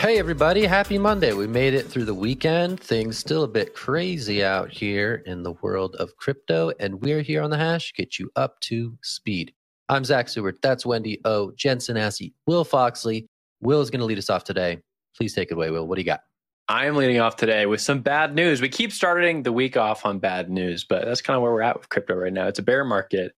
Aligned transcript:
Hey, 0.00 0.18
everybody. 0.18 0.64
Happy 0.64 0.96
Monday. 0.96 1.34
We 1.34 1.46
made 1.46 1.74
it 1.74 1.86
through 1.86 2.06
the 2.06 2.14
weekend. 2.14 2.80
Things 2.80 3.18
still 3.18 3.42
a 3.42 3.46
bit 3.46 3.74
crazy 3.74 4.42
out 4.42 4.70
here 4.70 5.22
in 5.26 5.42
the 5.42 5.52
world 5.60 5.94
of 5.96 6.16
crypto, 6.16 6.72
and 6.80 7.02
we're 7.02 7.20
here 7.20 7.42
on 7.42 7.50
the 7.50 7.58
hash 7.58 7.92
to 7.92 8.02
get 8.02 8.18
you 8.18 8.32
up 8.34 8.58
to 8.60 8.96
speed. 9.02 9.52
I'm 9.90 10.02
Zach 10.06 10.30
Seward. 10.30 10.56
That's 10.62 10.86
Wendy 10.86 11.20
O, 11.26 11.50
Jen 11.50 11.76
Sanasie, 11.76 12.32
Will 12.46 12.64
Foxley. 12.64 13.26
Will 13.60 13.82
is 13.82 13.90
going 13.90 14.00
to 14.00 14.06
lead 14.06 14.16
us 14.16 14.30
off 14.30 14.42
today. 14.42 14.78
Please 15.14 15.34
take 15.34 15.50
it 15.50 15.54
away, 15.54 15.70
Will. 15.70 15.86
What 15.86 15.96
do 15.96 16.00
you 16.00 16.06
got? 16.06 16.22
I 16.66 16.86
am 16.86 16.96
leading 16.96 17.20
off 17.20 17.36
today 17.36 17.66
with 17.66 17.82
some 17.82 18.00
bad 18.00 18.34
news. 18.34 18.62
We 18.62 18.70
keep 18.70 18.92
starting 18.92 19.42
the 19.42 19.52
week 19.52 19.76
off 19.76 20.06
on 20.06 20.18
bad 20.18 20.48
news, 20.48 20.82
but 20.82 21.04
that's 21.04 21.20
kind 21.20 21.36
of 21.36 21.42
where 21.42 21.52
we're 21.52 21.60
at 21.60 21.78
with 21.78 21.90
crypto 21.90 22.14
right 22.14 22.32
now. 22.32 22.48
It's 22.48 22.58
a 22.58 22.62
bear 22.62 22.86
market. 22.86 23.34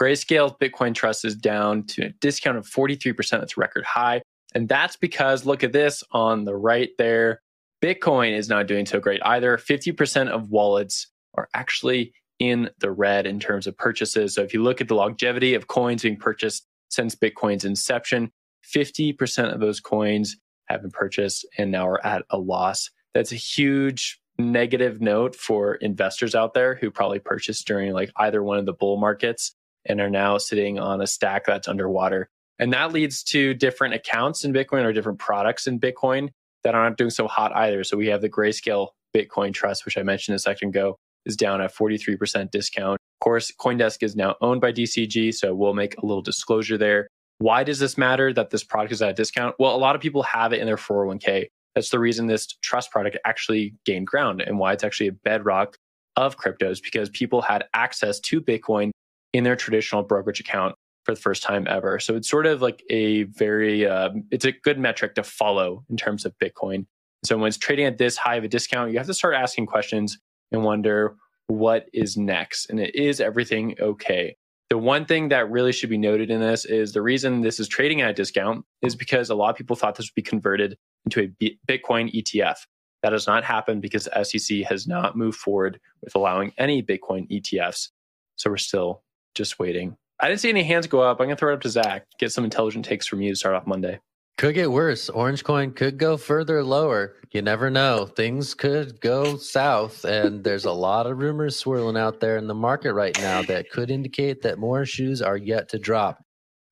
Grayscale 0.00 0.58
Bitcoin 0.58 0.94
Trust 0.94 1.26
is 1.26 1.36
down 1.36 1.84
to 1.88 2.06
a 2.06 2.08
discount 2.22 2.56
of 2.56 2.66
43%. 2.66 3.32
That's 3.32 3.58
record 3.58 3.84
high. 3.84 4.22
And 4.56 4.70
that's 4.70 4.96
because 4.96 5.44
look 5.44 5.62
at 5.62 5.74
this 5.74 6.02
on 6.12 6.46
the 6.46 6.56
right 6.56 6.88
there. 6.96 7.42
Bitcoin 7.84 8.34
is 8.34 8.48
not 8.48 8.66
doing 8.66 8.86
so 8.86 8.98
great 8.98 9.20
either. 9.22 9.58
50% 9.58 10.28
of 10.28 10.48
wallets 10.48 11.08
are 11.34 11.50
actually 11.52 12.14
in 12.38 12.70
the 12.78 12.90
red 12.90 13.26
in 13.26 13.38
terms 13.38 13.66
of 13.66 13.76
purchases. 13.76 14.34
So 14.34 14.40
if 14.40 14.54
you 14.54 14.62
look 14.62 14.80
at 14.80 14.88
the 14.88 14.94
longevity 14.94 15.52
of 15.52 15.66
coins 15.66 16.04
being 16.04 16.16
purchased 16.16 16.66
since 16.88 17.14
Bitcoin's 17.14 17.66
inception, 17.66 18.32
50% 18.74 19.52
of 19.52 19.60
those 19.60 19.78
coins 19.78 20.38
have 20.70 20.80
been 20.80 20.90
purchased 20.90 21.46
and 21.58 21.70
now 21.70 21.86
are 21.86 22.06
at 22.06 22.22
a 22.30 22.38
loss. 22.38 22.88
That's 23.12 23.32
a 23.32 23.36
huge 23.36 24.18
negative 24.38 25.02
note 25.02 25.36
for 25.36 25.74
investors 25.74 26.34
out 26.34 26.54
there 26.54 26.76
who 26.76 26.90
probably 26.90 27.18
purchased 27.18 27.66
during 27.66 27.92
like 27.92 28.10
either 28.16 28.42
one 28.42 28.56
of 28.56 28.64
the 28.64 28.72
bull 28.72 28.96
markets 28.96 29.54
and 29.84 30.00
are 30.00 30.08
now 30.08 30.38
sitting 30.38 30.78
on 30.78 31.02
a 31.02 31.06
stack 31.06 31.44
that's 31.44 31.68
underwater. 31.68 32.30
And 32.58 32.72
that 32.72 32.92
leads 32.92 33.22
to 33.24 33.54
different 33.54 33.94
accounts 33.94 34.44
in 34.44 34.52
Bitcoin 34.52 34.84
or 34.84 34.92
different 34.92 35.18
products 35.18 35.66
in 35.66 35.78
Bitcoin 35.78 36.30
that 36.64 36.74
aren't 36.74 36.96
doing 36.96 37.10
so 37.10 37.28
hot 37.28 37.54
either. 37.54 37.84
So 37.84 37.96
we 37.96 38.08
have 38.08 38.22
the 38.22 38.30
Grayscale 38.30 38.88
Bitcoin 39.14 39.52
Trust, 39.52 39.84
which 39.84 39.98
I 39.98 40.02
mentioned 40.02 40.34
a 40.34 40.38
second 40.38 40.70
ago, 40.70 40.96
is 41.24 41.36
down 41.36 41.60
at 41.60 41.74
43% 41.74 42.50
discount. 42.50 42.94
Of 42.94 43.24
course, 43.24 43.52
Coindesk 43.60 44.02
is 44.02 44.16
now 44.16 44.36
owned 44.40 44.60
by 44.60 44.72
DCG, 44.72 45.34
so 45.34 45.54
we'll 45.54 45.74
make 45.74 45.96
a 45.98 46.06
little 46.06 46.22
disclosure 46.22 46.78
there. 46.78 47.08
Why 47.38 47.64
does 47.64 47.78
this 47.78 47.98
matter 47.98 48.32
that 48.32 48.50
this 48.50 48.64
product 48.64 48.92
is 48.92 49.02
at 49.02 49.10
a 49.10 49.14
discount? 49.14 49.56
Well, 49.58 49.74
a 49.74 49.76
lot 49.76 49.94
of 49.94 50.00
people 50.00 50.22
have 50.22 50.52
it 50.52 50.60
in 50.60 50.66
their 50.66 50.76
401k. 50.76 51.46
That's 51.74 51.90
the 51.90 51.98
reason 51.98 52.26
this 52.26 52.46
trust 52.62 52.90
product 52.90 53.18
actually 53.26 53.74
gained 53.84 54.06
ground 54.06 54.40
and 54.40 54.58
why 54.58 54.72
it's 54.72 54.84
actually 54.84 55.08
a 55.08 55.12
bedrock 55.12 55.76
of 56.16 56.38
cryptos 56.38 56.82
because 56.82 57.10
people 57.10 57.42
had 57.42 57.64
access 57.74 58.18
to 58.20 58.40
Bitcoin 58.40 58.90
in 59.34 59.44
their 59.44 59.56
traditional 59.56 60.02
brokerage 60.02 60.40
account 60.40 60.74
for 61.06 61.14
the 61.14 61.20
first 61.20 61.44
time 61.44 61.66
ever. 61.68 62.00
So 62.00 62.16
it's 62.16 62.28
sort 62.28 62.46
of 62.46 62.60
like 62.60 62.82
a 62.90 63.22
very, 63.22 63.86
uh, 63.86 64.10
it's 64.32 64.44
a 64.44 64.50
good 64.50 64.78
metric 64.78 65.14
to 65.14 65.22
follow 65.22 65.84
in 65.88 65.96
terms 65.96 66.26
of 66.26 66.34
Bitcoin. 66.42 66.86
So 67.24 67.38
when 67.38 67.46
it's 67.46 67.56
trading 67.56 67.86
at 67.86 67.96
this 67.96 68.16
high 68.16 68.34
of 68.34 68.44
a 68.44 68.48
discount, 68.48 68.90
you 68.90 68.98
have 68.98 69.06
to 69.06 69.14
start 69.14 69.34
asking 69.34 69.66
questions 69.66 70.18
and 70.50 70.64
wonder 70.64 71.14
what 71.46 71.88
is 71.92 72.16
next. 72.16 72.68
And 72.70 72.80
it 72.80 72.94
is 72.96 73.20
everything 73.20 73.76
okay? 73.80 74.36
The 74.68 74.78
one 74.78 75.04
thing 75.04 75.28
that 75.28 75.48
really 75.48 75.70
should 75.70 75.90
be 75.90 75.96
noted 75.96 76.28
in 76.28 76.40
this 76.40 76.64
is 76.64 76.92
the 76.92 77.02
reason 77.02 77.40
this 77.40 77.60
is 77.60 77.68
trading 77.68 78.00
at 78.00 78.10
a 78.10 78.12
discount 78.12 78.64
is 78.82 78.96
because 78.96 79.30
a 79.30 79.34
lot 79.36 79.50
of 79.50 79.56
people 79.56 79.76
thought 79.76 79.94
this 79.94 80.06
would 80.06 80.20
be 80.20 80.28
converted 80.28 80.76
into 81.04 81.20
a 81.20 81.56
Bitcoin 81.68 82.12
ETF. 82.12 82.56
That 83.04 83.12
has 83.12 83.28
not 83.28 83.44
happened 83.44 83.80
because 83.80 84.04
the 84.04 84.24
SEC 84.24 84.62
has 84.68 84.88
not 84.88 85.16
moved 85.16 85.38
forward 85.38 85.78
with 86.02 86.16
allowing 86.16 86.52
any 86.58 86.82
Bitcoin 86.82 87.30
ETFs. 87.30 87.90
So 88.34 88.50
we're 88.50 88.56
still 88.56 89.04
just 89.36 89.60
waiting. 89.60 89.96
I 90.20 90.28
didn't 90.28 90.40
see 90.40 90.48
any 90.48 90.62
hands 90.62 90.86
go 90.86 91.00
up. 91.00 91.20
I'm 91.20 91.28
to 91.28 91.36
throw 91.36 91.52
it 91.52 91.56
up 91.56 91.60
to 91.62 91.68
Zach, 91.68 92.06
get 92.18 92.32
some 92.32 92.44
intelligent 92.44 92.84
takes 92.84 93.06
from 93.06 93.20
you 93.20 93.32
to 93.32 93.36
start 93.36 93.54
off 93.54 93.66
Monday. 93.66 94.00
Could 94.38 94.54
get 94.54 94.70
worse. 94.70 95.08
Orange 95.08 95.44
coin 95.44 95.72
could 95.72 95.96
go 95.96 96.18
further 96.18 96.62
lower. 96.62 97.16
You 97.32 97.40
never 97.40 97.70
know. 97.70 98.04
Things 98.04 98.52
could 98.52 99.00
go 99.00 99.38
south. 99.38 100.04
And 100.04 100.44
there's 100.44 100.66
a 100.66 100.72
lot 100.72 101.06
of 101.06 101.18
rumors 101.18 101.56
swirling 101.56 101.96
out 101.96 102.20
there 102.20 102.36
in 102.36 102.46
the 102.46 102.54
market 102.54 102.92
right 102.92 103.18
now 103.18 103.40
that 103.42 103.70
could 103.70 103.90
indicate 103.90 104.42
that 104.42 104.58
more 104.58 104.84
shoes 104.84 105.22
are 105.22 105.38
yet 105.38 105.70
to 105.70 105.78
drop. 105.78 106.22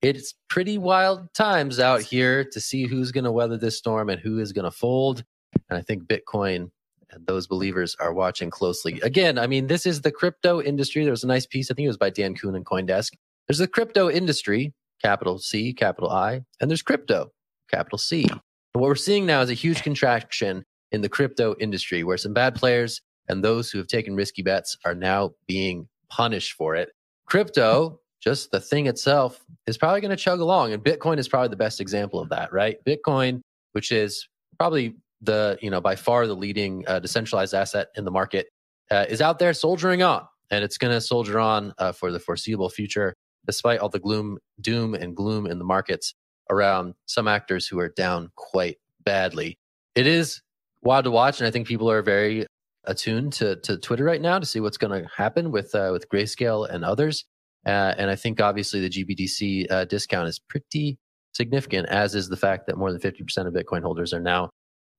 It's 0.02 0.34
pretty 0.50 0.76
wild 0.76 1.32
times 1.32 1.80
out 1.80 2.02
here 2.02 2.44
to 2.44 2.60
see 2.60 2.86
who's 2.86 3.12
going 3.12 3.24
to 3.24 3.32
weather 3.32 3.56
this 3.56 3.78
storm 3.78 4.10
and 4.10 4.20
who 4.20 4.38
is 4.40 4.52
going 4.52 4.66
to 4.66 4.70
fold. 4.70 5.24
And 5.70 5.78
I 5.78 5.80
think 5.80 6.04
Bitcoin 6.04 6.70
and 7.10 7.26
those 7.26 7.46
believers 7.46 7.96
are 7.98 8.12
watching 8.12 8.50
closely. 8.50 9.00
Again, 9.00 9.38
I 9.38 9.46
mean, 9.46 9.68
this 9.68 9.86
is 9.86 10.02
the 10.02 10.12
crypto 10.12 10.60
industry. 10.60 11.04
There 11.04 11.12
was 11.12 11.24
a 11.24 11.28
nice 11.28 11.46
piece, 11.46 11.70
I 11.70 11.74
think 11.74 11.86
it 11.86 11.88
was 11.88 11.96
by 11.96 12.10
Dan 12.10 12.34
Kuhn 12.34 12.54
and 12.54 12.66
Coindesk. 12.66 13.12
There's 13.48 13.58
the 13.58 13.68
crypto 13.68 14.10
industry, 14.10 14.72
capital 15.02 15.38
C, 15.38 15.72
capital 15.72 16.10
I, 16.10 16.42
and 16.60 16.70
there's 16.70 16.82
crypto 16.82 17.30
capital 17.70 17.98
C. 17.98 18.26
But 18.72 18.80
what 18.80 18.88
we're 18.88 18.94
seeing 18.94 19.26
now 19.26 19.40
is 19.42 19.50
a 19.50 19.54
huge 19.54 19.82
contraction 19.82 20.64
in 20.92 21.02
the 21.02 21.08
crypto 21.08 21.54
industry 21.60 22.04
where 22.04 22.16
some 22.16 22.32
bad 22.32 22.54
players 22.54 23.00
and 23.28 23.42
those 23.42 23.70
who 23.70 23.78
have 23.78 23.86
taken 23.86 24.14
risky 24.14 24.42
bets 24.42 24.76
are 24.84 24.94
now 24.94 25.32
being 25.46 25.88
punished 26.10 26.52
for 26.52 26.74
it. 26.74 26.90
Crypto, 27.26 28.00
just 28.22 28.50
the 28.50 28.60
thing 28.60 28.86
itself, 28.86 29.44
is 29.66 29.76
probably 29.76 30.00
going 30.00 30.10
to 30.10 30.16
chug 30.16 30.40
along. 30.40 30.72
And 30.72 30.82
Bitcoin 30.82 31.18
is 31.18 31.28
probably 31.28 31.48
the 31.48 31.56
best 31.56 31.80
example 31.80 32.20
of 32.20 32.28
that, 32.30 32.52
right? 32.52 32.76
Bitcoin, 32.86 33.40
which 33.72 33.92
is 33.92 34.28
probably 34.58 34.94
the, 35.20 35.58
you 35.60 35.70
know, 35.70 35.80
by 35.80 35.96
far 35.96 36.26
the 36.26 36.34
leading 36.34 36.84
uh, 36.86 36.98
decentralized 37.00 37.54
asset 37.54 37.88
in 37.96 38.04
the 38.04 38.10
market, 38.10 38.46
uh, 38.90 39.06
is 39.08 39.20
out 39.20 39.38
there 39.38 39.52
soldiering 39.52 40.02
on. 40.02 40.26
And 40.50 40.62
it's 40.62 40.78
going 40.78 40.92
to 40.92 41.00
soldier 41.00 41.40
on 41.40 41.72
uh, 41.78 41.92
for 41.92 42.12
the 42.12 42.20
foreseeable 42.20 42.68
future, 42.68 43.14
despite 43.46 43.80
all 43.80 43.88
the 43.88 43.98
gloom, 43.98 44.38
doom, 44.60 44.94
and 44.94 45.16
gloom 45.16 45.46
in 45.46 45.58
the 45.58 45.64
markets 45.64 46.14
around 46.50 46.94
some 47.06 47.28
actors 47.28 47.66
who 47.66 47.78
are 47.78 47.88
down 47.88 48.30
quite 48.36 48.76
badly. 49.04 49.58
It 49.94 50.06
is 50.06 50.42
wild 50.82 51.04
to 51.04 51.10
watch, 51.10 51.40
and 51.40 51.46
I 51.46 51.50
think 51.50 51.66
people 51.66 51.90
are 51.90 52.02
very 52.02 52.46
attuned 52.84 53.32
to, 53.34 53.56
to 53.56 53.78
Twitter 53.78 54.04
right 54.04 54.20
now 54.20 54.38
to 54.38 54.46
see 54.46 54.60
what's 54.60 54.76
going 54.76 55.02
to 55.02 55.08
happen 55.16 55.50
with 55.50 55.74
uh, 55.74 55.90
with 55.92 56.08
Grayscale 56.08 56.68
and 56.68 56.84
others. 56.84 57.24
Uh, 57.66 57.94
and 57.96 58.10
I 58.10 58.16
think 58.16 58.40
obviously 58.40 58.80
the 58.80 58.90
GBTC 58.90 59.70
uh, 59.70 59.84
discount 59.86 60.28
is 60.28 60.38
pretty 60.38 60.98
significant, 61.32 61.88
as 61.88 62.14
is 62.14 62.28
the 62.28 62.36
fact 62.36 62.66
that 62.66 62.76
more 62.76 62.92
than 62.92 63.00
50% 63.00 63.46
of 63.46 63.54
Bitcoin 63.54 63.82
holders 63.82 64.12
are 64.12 64.20
now 64.20 64.50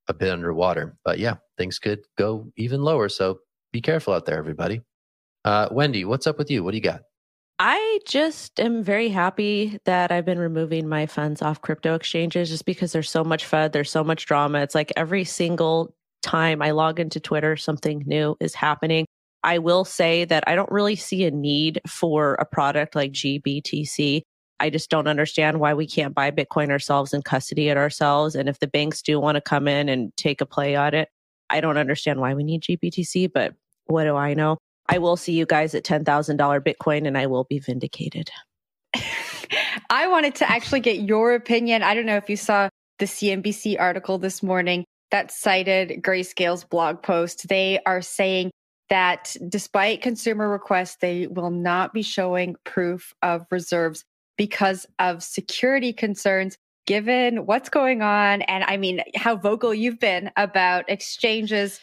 a 0.07 0.13
bit 0.13 0.31
underwater. 0.31 0.97
But 1.03 1.19
yeah, 1.19 1.36
things 1.57 1.80
could 1.80 2.00
go 2.18 2.51
even 2.57 2.81
lower. 2.81 3.09
So 3.09 3.39
be 3.71 3.81
careful 3.81 4.13
out 4.13 4.25
there, 4.25 4.38
everybody. 4.38 4.81
Uh, 5.44 5.68
Wendy, 5.71 6.06
what's 6.06 6.27
up 6.27 6.38
with 6.38 6.50
you? 6.50 6.63
What 6.63 6.71
do 6.71 6.77
you 6.77 6.83
got? 6.83 7.01
I 7.57 8.00
just 8.06 8.60
am 8.60 8.84
very 8.84 9.07
happy 9.07 9.80
that 9.86 10.12
I've 10.12 10.25
been 10.25 10.40
removing 10.40 10.90
my 10.90 11.06
funds 11.06 11.42
off 11.42 11.62
crypto 11.62 11.96
exchanges 11.96 12.50
just 12.50 12.66
because 12.66 12.92
there's 12.92 13.10
so 13.10 13.24
much 13.24 13.46
FUD, 13.46 13.72
there's 13.72 13.92
so 13.92 14.04
much 14.04 14.25
drama. 14.25 14.60
It's 14.60 14.75
like 14.75 14.92
every 14.98 15.24
single 15.24 15.96
time 16.22 16.62
I 16.62 16.72
log 16.72 17.00
into 17.00 17.19
Twitter, 17.22 17.56
something 17.56 18.04
new 18.06 18.36
is 18.42 18.56
happening. 18.56 19.06
I 19.42 19.60
will 19.60 19.86
say 19.86 20.25
that 20.25 20.44
I 20.48 20.56
don't 20.56 20.72
really 20.72 20.98
see 20.98 21.24
a 21.24 21.31
need 21.31 21.80
for 21.88 22.34
a 22.34 22.46
product 22.46 22.94
like 22.94 23.13
GBTC. 23.13 24.22
I 24.60 24.69
just 24.69 24.90
don't 24.90 25.07
understand 25.07 25.60
why 25.60 25.74
we 25.75 25.88
can't 25.88 26.16
buy 26.16 26.31
Bitcoin 26.31 26.72
ourselves 26.72 27.13
and 27.13 27.24
custody 27.24 27.69
it 27.69 27.78
ourselves. 27.78 28.36
And 28.36 28.50
if 28.50 28.60
the 28.60 28.68
banks 28.68 29.02
do 29.02 29.18
want 29.19 29.36
to 29.36 29.42
come 29.42 29.68
in 29.69 29.88
and 29.88 30.16
take 30.18 30.42
a 30.42 30.46
play 30.46 30.75
on 30.75 30.94
it, 30.94 31.07
I 31.50 31.62
don't 31.62 31.78
understand 31.78 32.19
why 32.19 32.34
we 32.34 32.44
need 32.44 32.63
GBTC, 32.63 33.31
but 33.34 33.54
what 33.86 34.04
do 34.06 34.16
I 34.16 34.34
know? 34.34 34.57
I 34.88 34.98
will 35.00 35.18
see 35.18 35.34
you 35.34 35.46
guys 35.46 35.74
at 35.76 35.84
$10,000 35.84 36.06
Bitcoin 36.62 37.08
and 37.08 37.18
I 37.18 37.28
will 37.28 37.44
be 37.46 37.60
vindicated. 37.60 38.30
I 39.90 40.08
wanted 40.08 40.36
to 40.36 40.50
actually 40.50 40.80
get 40.80 41.02
your 41.02 41.34
opinion. 41.34 41.84
I 41.84 41.94
don't 41.94 42.06
know 42.06 42.18
if 42.18 42.30
you 42.30 42.38
saw 42.38 42.70
the 43.00 43.06
CNBC 43.06 43.80
article 43.80 44.18
this 44.18 44.42
morning 44.42 44.86
that 45.12 45.32
cited 45.32 46.02
Grayscale's 46.02 46.64
blog 46.64 47.02
post. 47.04 47.48
They 47.48 47.80
are 47.86 48.02
saying 48.02 48.52
that 48.90 49.36
despite 49.50 50.02
consumer 50.02 50.48
requests, 50.48 50.98
they 50.98 51.28
will 51.28 51.52
not 51.52 51.94
be 51.94 52.02
showing 52.02 52.56
proof 52.64 53.14
of 53.22 53.46
reserves 53.52 54.04
because 54.38 54.86
of 55.00 55.24
security 55.24 55.94
concerns 55.94 56.58
given 56.86 57.46
what's 57.46 57.70
going 57.70 58.02
on 58.02 58.44
and 58.44 58.64
I 58.64 58.78
mean 58.78 59.02
how 59.16 59.36
vocal 59.36 59.74
you've 59.74 60.00
been 60.00 60.31
about 60.38 60.88
exchanges 60.88 61.80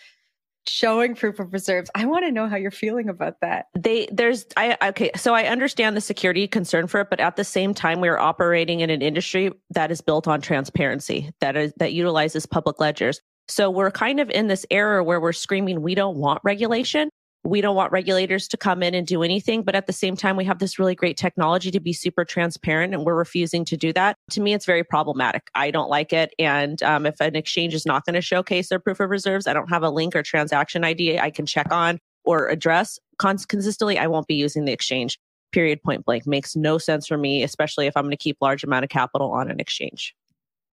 showing 0.69 1.15
proof 1.15 1.41
of 1.41 1.53
reserves. 1.53 1.91
I 1.95 2.07
want 2.07 2.25
to 2.25 2.33
know 2.33 2.49
how 2.49 2.57
you're 2.57 2.71
feeling 2.71 3.09
about 3.09 3.41
that. 3.41 3.67
They 3.79 4.09
there's 4.13 4.47
I 4.57 4.77
okay, 4.83 5.11
so 5.17 5.35
I 5.35 5.45
understand 5.45 5.97
the 5.97 6.01
security 6.01 6.47
concern 6.47 6.87
for 6.87 7.01
it, 7.01 7.11
but 7.11 7.21
at 7.21 7.37
the 7.37 7.45
same 7.45 7.75
time 7.75 8.01
we 8.01 8.09
are 8.09 8.19
operating 8.19 8.81
in 8.81 8.91
an 8.91 9.03
industry 9.03 9.53
that 9.71 9.91
is 9.91 10.01
built 10.01 10.29
on 10.29 10.41
transparency, 10.41 11.33
that 11.41 11.57
is 11.57 11.73
that 11.79 11.93
utilizes 11.93 12.47
public 12.47 12.81
ledgers. 12.81 13.21
So 13.49 13.71
we're 13.71 13.91
kind 13.91 14.21
of 14.21 14.31
in 14.31 14.47
this 14.47 14.65
era 14.71 15.03
where 15.03 15.21
we're 15.21 15.33
screaming 15.33 15.83
we 15.83 15.95
don't 15.95 16.17
want 16.17 16.41
regulation, 16.45 17.11
we 17.45 17.61
don't 17.61 17.75
want 17.75 17.93
regulators 17.93 18.47
to 18.49 18.57
come 18.57 18.83
in 18.83 18.95
and 18.95 19.07
do 19.07 19.23
anything. 19.23 19.63
But 19.63 19.75
at 19.75 19.87
the 19.87 19.93
same 19.93 20.17
time, 20.17 20.37
we 20.37 20.45
have 20.45 20.59
this 20.59 20.79
really 20.79 20.95
great 20.95 21.17
technology 21.17 21.71
to 21.71 21.81
be 21.81 21.93
super 21.93 22.25
transparent 22.25 22.95
and 22.95 23.05
we're 23.05 23.17
refusing 23.17 23.65
to 23.67 23.77
do 23.77 23.93
that. 23.95 24.17
To 24.31 24.41
me, 24.41 24.55
it's 24.55 24.67
very 24.67 24.85
problematic. 24.85 25.51
I 25.55 25.71
don't 25.71 25.91
like 25.91 26.13
it. 26.13 26.33
And 26.39 26.83
um, 26.83 27.07
if 27.07 27.21
an 27.21 27.35
exchange 27.35 27.75
is 27.75 27.85
not 27.85 28.05
going 28.05 28.15
to 28.15 28.21
showcase 28.21 28.69
their 28.69 28.79
proof 28.79 29.01
of 29.01 29.11
reserves, 29.11 29.47
I 29.47 29.53
don't 29.55 29.71
have 29.71 29.83
a 29.83 29.91
link 29.91 30.15
or 30.15 30.23
transaction 30.23 30.85
ID 30.85 31.19
I 31.19 31.31
can 31.31 31.47
check 31.47 31.73
on 31.73 31.99
or 32.25 32.49
address 32.49 32.99
cons- 33.19 33.47
consistently, 33.47 33.99
I 33.99 34.07
won't 34.07 34.27
be 34.27 34.35
using 34.35 34.65
the 34.65 34.73
exchange. 34.73 35.19
Period, 35.51 35.83
point 35.83 36.05
blank. 36.05 36.27
Makes 36.27 36.57
no 36.57 36.79
sense 36.79 37.07
for 37.07 37.19
me, 37.19 37.43
especially 37.43 37.87
if 37.87 37.97
I'm 37.97 38.05
going 38.05 38.13
to 38.13 38.17
keep 38.17 38.39
large 38.41 38.65
amount 38.65 38.85
of 38.85 38.91
capital 38.91 39.33
on 39.33 39.51
an 39.51 39.61
exchange. 39.61 40.15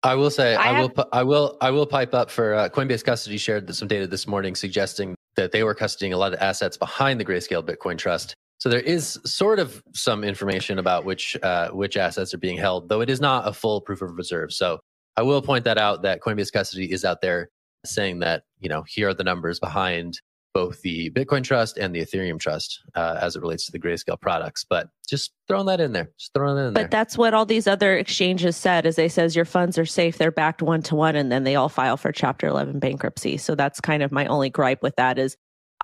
I 0.01 0.15
will 0.15 0.31
say 0.31 0.55
I, 0.55 0.77
I 0.77 0.81
will 0.81 0.93
I 1.13 1.23
will 1.23 1.57
I 1.61 1.69
will 1.69 1.85
pipe 1.85 2.13
up 2.13 2.29
for 2.29 2.53
uh, 2.53 2.69
Coinbase 2.69 3.05
Custody 3.05 3.37
shared 3.37 3.73
some 3.73 3.87
data 3.87 4.05
this 4.05 4.27
morning 4.27 4.53
suggesting 4.53 5.15
that 5.35 5.51
they 5.51 5.63
were 5.63 5.75
custodying 5.75 6.13
a 6.13 6.17
lot 6.17 6.33
of 6.33 6.39
assets 6.39 6.77
behind 6.77 7.19
the 7.19 7.25
Grayscale 7.25 7.63
Bitcoin 7.63 7.97
Trust. 7.97 8.35
So 8.59 8.69
there 8.69 8.79
is 8.79 9.19
sort 9.25 9.59
of 9.59 9.83
some 9.93 10.23
information 10.23 10.79
about 10.79 11.03
which 11.03 11.37
uh, 11.43 11.69
which 11.71 11.97
assets 11.97 12.33
are 12.33 12.37
being 12.37 12.57
held, 12.57 12.87
though 12.87 13.01
it 13.01 13.09
is 13.09 13.19
not 13.19 13.47
a 13.47 13.53
full 13.53 13.81
proof 13.81 14.01
of 14.01 14.15
reserve. 14.17 14.53
So 14.53 14.79
I 15.17 15.21
will 15.21 15.41
point 15.41 15.65
that 15.65 15.77
out 15.77 16.03
that 16.03 16.21
Coinbase 16.21 16.51
Custody 16.51 16.91
is 16.91 17.03
out 17.03 17.21
there 17.21 17.49
saying 17.85 18.19
that 18.19 18.43
you 18.59 18.69
know 18.69 18.83
here 18.87 19.09
are 19.09 19.13
the 19.13 19.23
numbers 19.23 19.59
behind 19.59 20.19
both 20.53 20.81
the 20.81 21.09
Bitcoin 21.11 21.43
Trust 21.43 21.77
and 21.77 21.93
the 21.93 22.01
Ethereum 22.01 22.39
Trust 22.39 22.81
uh, 22.95 23.17
as 23.19 23.35
it 23.35 23.41
relates 23.41 23.65
to 23.65 23.71
the 23.71 23.79
Grayscale 23.79 24.19
products. 24.19 24.63
But 24.63 24.89
just 25.07 25.31
throwing 25.47 25.65
that 25.67 25.79
in 25.81 25.93
there, 25.93 26.09
just 26.17 26.33
throwing 26.33 26.55
that 26.55 26.67
in 26.67 26.73
but 26.73 26.79
there. 26.79 26.83
But 26.85 26.91
that's 26.91 27.17
what 27.17 27.33
all 27.33 27.45
these 27.45 27.67
other 27.67 27.95
exchanges 27.95 28.55
said, 28.55 28.85
is 28.85 28.95
they 28.95 29.09
says 29.09 29.35
your 29.35 29.45
funds 29.45 29.77
are 29.77 29.85
safe, 29.85 30.17
they're 30.17 30.31
backed 30.31 30.61
one 30.61 30.81
to 30.83 30.95
one, 30.95 31.15
and 31.15 31.31
then 31.31 31.43
they 31.43 31.55
all 31.55 31.69
file 31.69 31.97
for 31.97 32.11
Chapter 32.11 32.47
11 32.47 32.79
bankruptcy. 32.79 33.37
So 33.37 33.55
that's 33.55 33.81
kind 33.81 34.03
of 34.03 34.11
my 34.11 34.25
only 34.27 34.49
gripe 34.49 34.83
with 34.83 34.95
that 34.97 35.17
is 35.17 35.35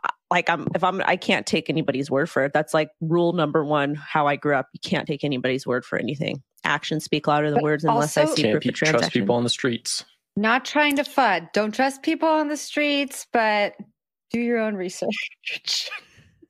uh, 0.03 0.09
like 0.31 0.49
I'm 0.49 0.67
if 0.75 0.83
I'm 0.83 1.01
I 1.05 1.15
can't 1.15 1.45
take 1.45 1.69
anybody's 1.69 2.11
word 2.11 2.29
for 2.29 2.45
it. 2.45 2.53
That's 2.53 2.73
like 2.73 2.89
rule 3.01 3.33
number 3.33 3.65
one. 3.65 3.95
How 3.95 4.27
I 4.27 4.35
grew 4.35 4.55
up, 4.55 4.67
you 4.73 4.79
can't 4.83 5.07
take 5.07 5.23
anybody's 5.23 5.65
word 5.65 5.83
for 5.83 5.97
anything. 5.97 6.43
Actions 6.63 7.03
speak 7.05 7.27
louder 7.27 7.49
than 7.49 7.57
But 7.57 7.63
words 7.63 7.83
unless 7.83 8.17
I 8.17 8.25
see 8.25 8.43
Can't 8.43 8.53
proof 8.61 8.65
of 8.65 8.75
transaction. 8.75 8.99
trust 8.99 9.13
people 9.13 9.35
on 9.35 9.43
the 9.43 9.49
streets. 9.49 10.05
Not 10.35 10.63
trying 10.63 10.95
to 10.97 11.03
FUD. 11.03 11.51
Don't 11.53 11.73
trust 11.73 12.03
people 12.03 12.29
on 12.29 12.47
the 12.47 12.57
streets, 12.57 13.27
but 13.33 13.73
do 14.31 14.39
your 14.39 14.59
own 14.59 14.75
research. 14.75 15.89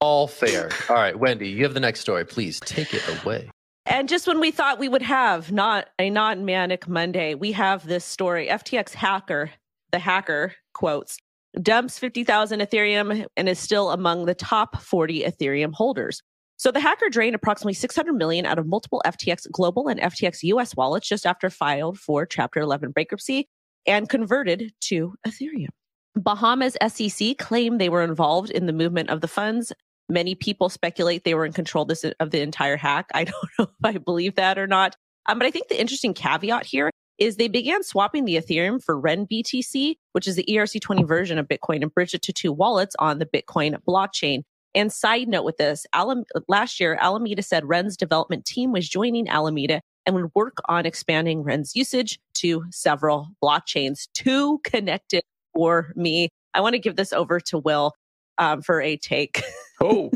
All 0.00 0.26
fair. 0.26 0.70
All 0.88 0.96
right, 0.96 1.18
Wendy, 1.18 1.48
you 1.48 1.64
have 1.64 1.74
the 1.74 1.80
next 1.80 2.00
story. 2.00 2.24
Please 2.24 2.60
take 2.60 2.92
it 2.92 3.02
away. 3.22 3.50
And 3.86 4.08
just 4.08 4.26
when 4.26 4.40
we 4.40 4.50
thought 4.50 4.78
we 4.78 4.88
would 4.88 5.02
have 5.02 5.52
not 5.52 5.88
a 5.98 6.10
non 6.10 6.44
manic 6.44 6.88
Monday, 6.88 7.34
we 7.34 7.52
have 7.52 7.86
this 7.86 8.04
story. 8.04 8.48
FTX 8.48 8.92
hacker, 8.92 9.50
the 9.92 9.98
hacker 9.98 10.54
quotes, 10.74 11.18
dumps 11.62 11.98
50,000 11.98 12.60
Ethereum 12.60 13.26
and 13.36 13.48
is 13.48 13.58
still 13.58 13.90
among 13.90 14.26
the 14.26 14.34
top 14.34 14.82
40 14.82 15.22
Ethereum 15.22 15.72
holders. 15.72 16.22
So 16.58 16.70
the 16.70 16.80
hacker 16.80 17.08
drained 17.08 17.34
approximately 17.34 17.74
600 17.74 18.12
million 18.14 18.44
out 18.46 18.58
of 18.58 18.66
multiple 18.66 19.02
FTX 19.06 19.50
global 19.52 19.88
and 19.88 20.00
FTX 20.00 20.38
US 20.42 20.74
wallets 20.74 21.08
just 21.08 21.26
after 21.26 21.48
filed 21.48 21.98
for 21.98 22.26
Chapter 22.26 22.60
11 22.60 22.92
bankruptcy 22.92 23.48
and 23.86 24.08
converted 24.08 24.72
to 24.82 25.14
Ethereum. 25.26 25.68
Bahamas 26.16 26.76
SEC 26.88 27.36
claimed 27.38 27.80
they 27.80 27.90
were 27.90 28.02
involved 28.02 28.50
in 28.50 28.66
the 28.66 28.72
movement 28.72 29.10
of 29.10 29.20
the 29.20 29.28
funds. 29.28 29.72
Many 30.08 30.34
people 30.34 30.68
speculate 30.68 31.24
they 31.24 31.34
were 31.34 31.44
in 31.44 31.52
control 31.52 31.82
of, 31.82 31.88
this, 31.88 32.04
of 32.20 32.30
the 32.30 32.40
entire 32.40 32.76
hack. 32.76 33.10
I 33.14 33.24
don't 33.24 33.50
know 33.58 33.64
if 33.64 33.84
I 33.84 33.98
believe 33.98 34.36
that 34.36 34.58
or 34.58 34.66
not. 34.66 34.96
Um, 35.26 35.38
but 35.38 35.46
I 35.46 35.50
think 35.50 35.68
the 35.68 35.80
interesting 35.80 36.14
caveat 36.14 36.64
here 36.64 36.90
is 37.18 37.36
they 37.36 37.48
began 37.48 37.82
swapping 37.82 38.24
the 38.24 38.36
Ethereum 38.36 38.82
for 38.82 38.98
Ren 38.98 39.26
BTC, 39.26 39.96
which 40.12 40.26
is 40.28 40.36
the 40.36 40.44
ERC20 40.48 41.06
version 41.06 41.38
of 41.38 41.48
Bitcoin, 41.48 41.82
and 41.82 41.92
bridged 41.92 42.14
it 42.14 42.22
to 42.22 42.32
two 42.32 42.52
wallets 42.52 42.94
on 42.98 43.18
the 43.18 43.26
Bitcoin 43.26 43.76
blockchain. 43.86 44.42
And 44.74 44.92
side 44.92 45.26
note 45.28 45.44
with 45.44 45.56
this, 45.56 45.86
Alam- 45.94 46.24
last 46.48 46.78
year, 46.78 46.98
Alameda 47.00 47.42
said 47.42 47.64
Ren's 47.64 47.96
development 47.96 48.44
team 48.44 48.72
was 48.72 48.88
joining 48.88 49.28
Alameda 49.28 49.80
and 50.04 50.14
would 50.14 50.30
work 50.34 50.58
on 50.66 50.84
expanding 50.84 51.42
Ren's 51.42 51.74
usage 51.74 52.20
to 52.34 52.64
several 52.70 53.28
blockchains. 53.42 54.08
Too 54.12 54.60
connected 54.64 55.22
for 55.56 55.90
me. 55.96 56.28
I 56.52 56.60
want 56.60 56.74
to 56.74 56.78
give 56.78 56.96
this 56.96 57.14
over 57.14 57.40
to 57.40 57.58
Will 57.58 57.92
um, 58.36 58.60
for 58.60 58.80
a 58.80 58.96
take. 58.96 59.42
Oh, 59.78 60.10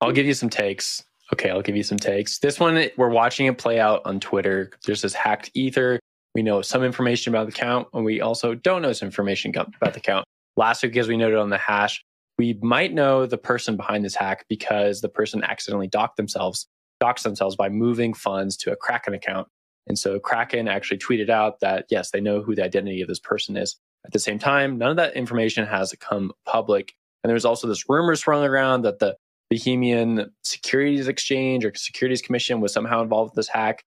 I'll 0.00 0.10
give 0.10 0.26
you 0.26 0.34
some 0.34 0.50
takes. 0.50 1.04
Okay, 1.32 1.50
I'll 1.50 1.62
give 1.62 1.76
you 1.76 1.84
some 1.84 2.00
takes. 2.00 2.40
This 2.40 2.58
one, 2.58 2.90
we're 2.96 3.10
watching 3.10 3.46
it 3.46 3.56
play 3.56 3.78
out 3.78 4.02
on 4.04 4.18
Twitter. 4.18 4.72
There's 4.84 5.02
this 5.02 5.14
hacked 5.14 5.52
Ether. 5.54 6.00
We 6.34 6.42
know 6.42 6.62
some 6.62 6.82
information 6.82 7.32
about 7.32 7.46
the 7.46 7.52
account, 7.52 7.86
and 7.94 8.04
we 8.04 8.20
also 8.20 8.56
don't 8.56 8.82
know 8.82 8.92
some 8.92 9.06
information 9.06 9.52
about 9.56 9.92
the 9.92 10.00
account. 10.00 10.24
Last 10.56 10.82
week, 10.82 10.96
as 10.96 11.06
we 11.06 11.16
noted 11.16 11.38
on 11.38 11.50
the 11.50 11.58
hash, 11.58 12.04
we 12.38 12.58
might 12.60 12.92
know 12.92 13.24
the 13.24 13.38
person 13.38 13.76
behind 13.76 14.04
this 14.04 14.16
hack 14.16 14.44
because 14.48 15.00
the 15.00 15.08
person 15.08 15.44
accidentally 15.44 15.86
docked 15.86 16.16
themselves, 16.16 16.66
doxed 17.00 17.22
themselves 17.22 17.54
by 17.54 17.68
moving 17.68 18.14
funds 18.14 18.56
to 18.56 18.72
a 18.72 18.76
Kraken 18.76 19.14
account. 19.14 19.46
And 19.86 19.96
so 19.96 20.18
Kraken 20.18 20.66
actually 20.66 20.98
tweeted 20.98 21.30
out 21.30 21.60
that 21.60 21.86
yes, 21.88 22.10
they 22.10 22.20
know 22.20 22.42
who 22.42 22.56
the 22.56 22.64
identity 22.64 23.00
of 23.00 23.06
this 23.06 23.20
person 23.20 23.56
is. 23.56 23.76
At 24.08 24.14
the 24.14 24.18
same 24.18 24.38
time, 24.38 24.78
none 24.78 24.90
of 24.90 24.96
that 24.96 25.16
information 25.16 25.66
has 25.66 25.94
come 26.00 26.32
public. 26.46 26.94
And 27.22 27.30
there's 27.30 27.44
also 27.44 27.68
this 27.68 27.90
rumor 27.90 28.14
swirling 28.16 28.48
around 28.48 28.82
that 28.82 29.00
the 29.00 29.16
Bahamian 29.52 30.30
Securities 30.42 31.08
Exchange 31.08 31.62
or 31.62 31.72
Securities 31.74 32.22
Commission 32.22 32.62
was 32.62 32.72
somehow 32.72 33.02
involved 33.02 33.32
with 33.32 33.36
this 33.36 33.48
hack. 33.48 33.84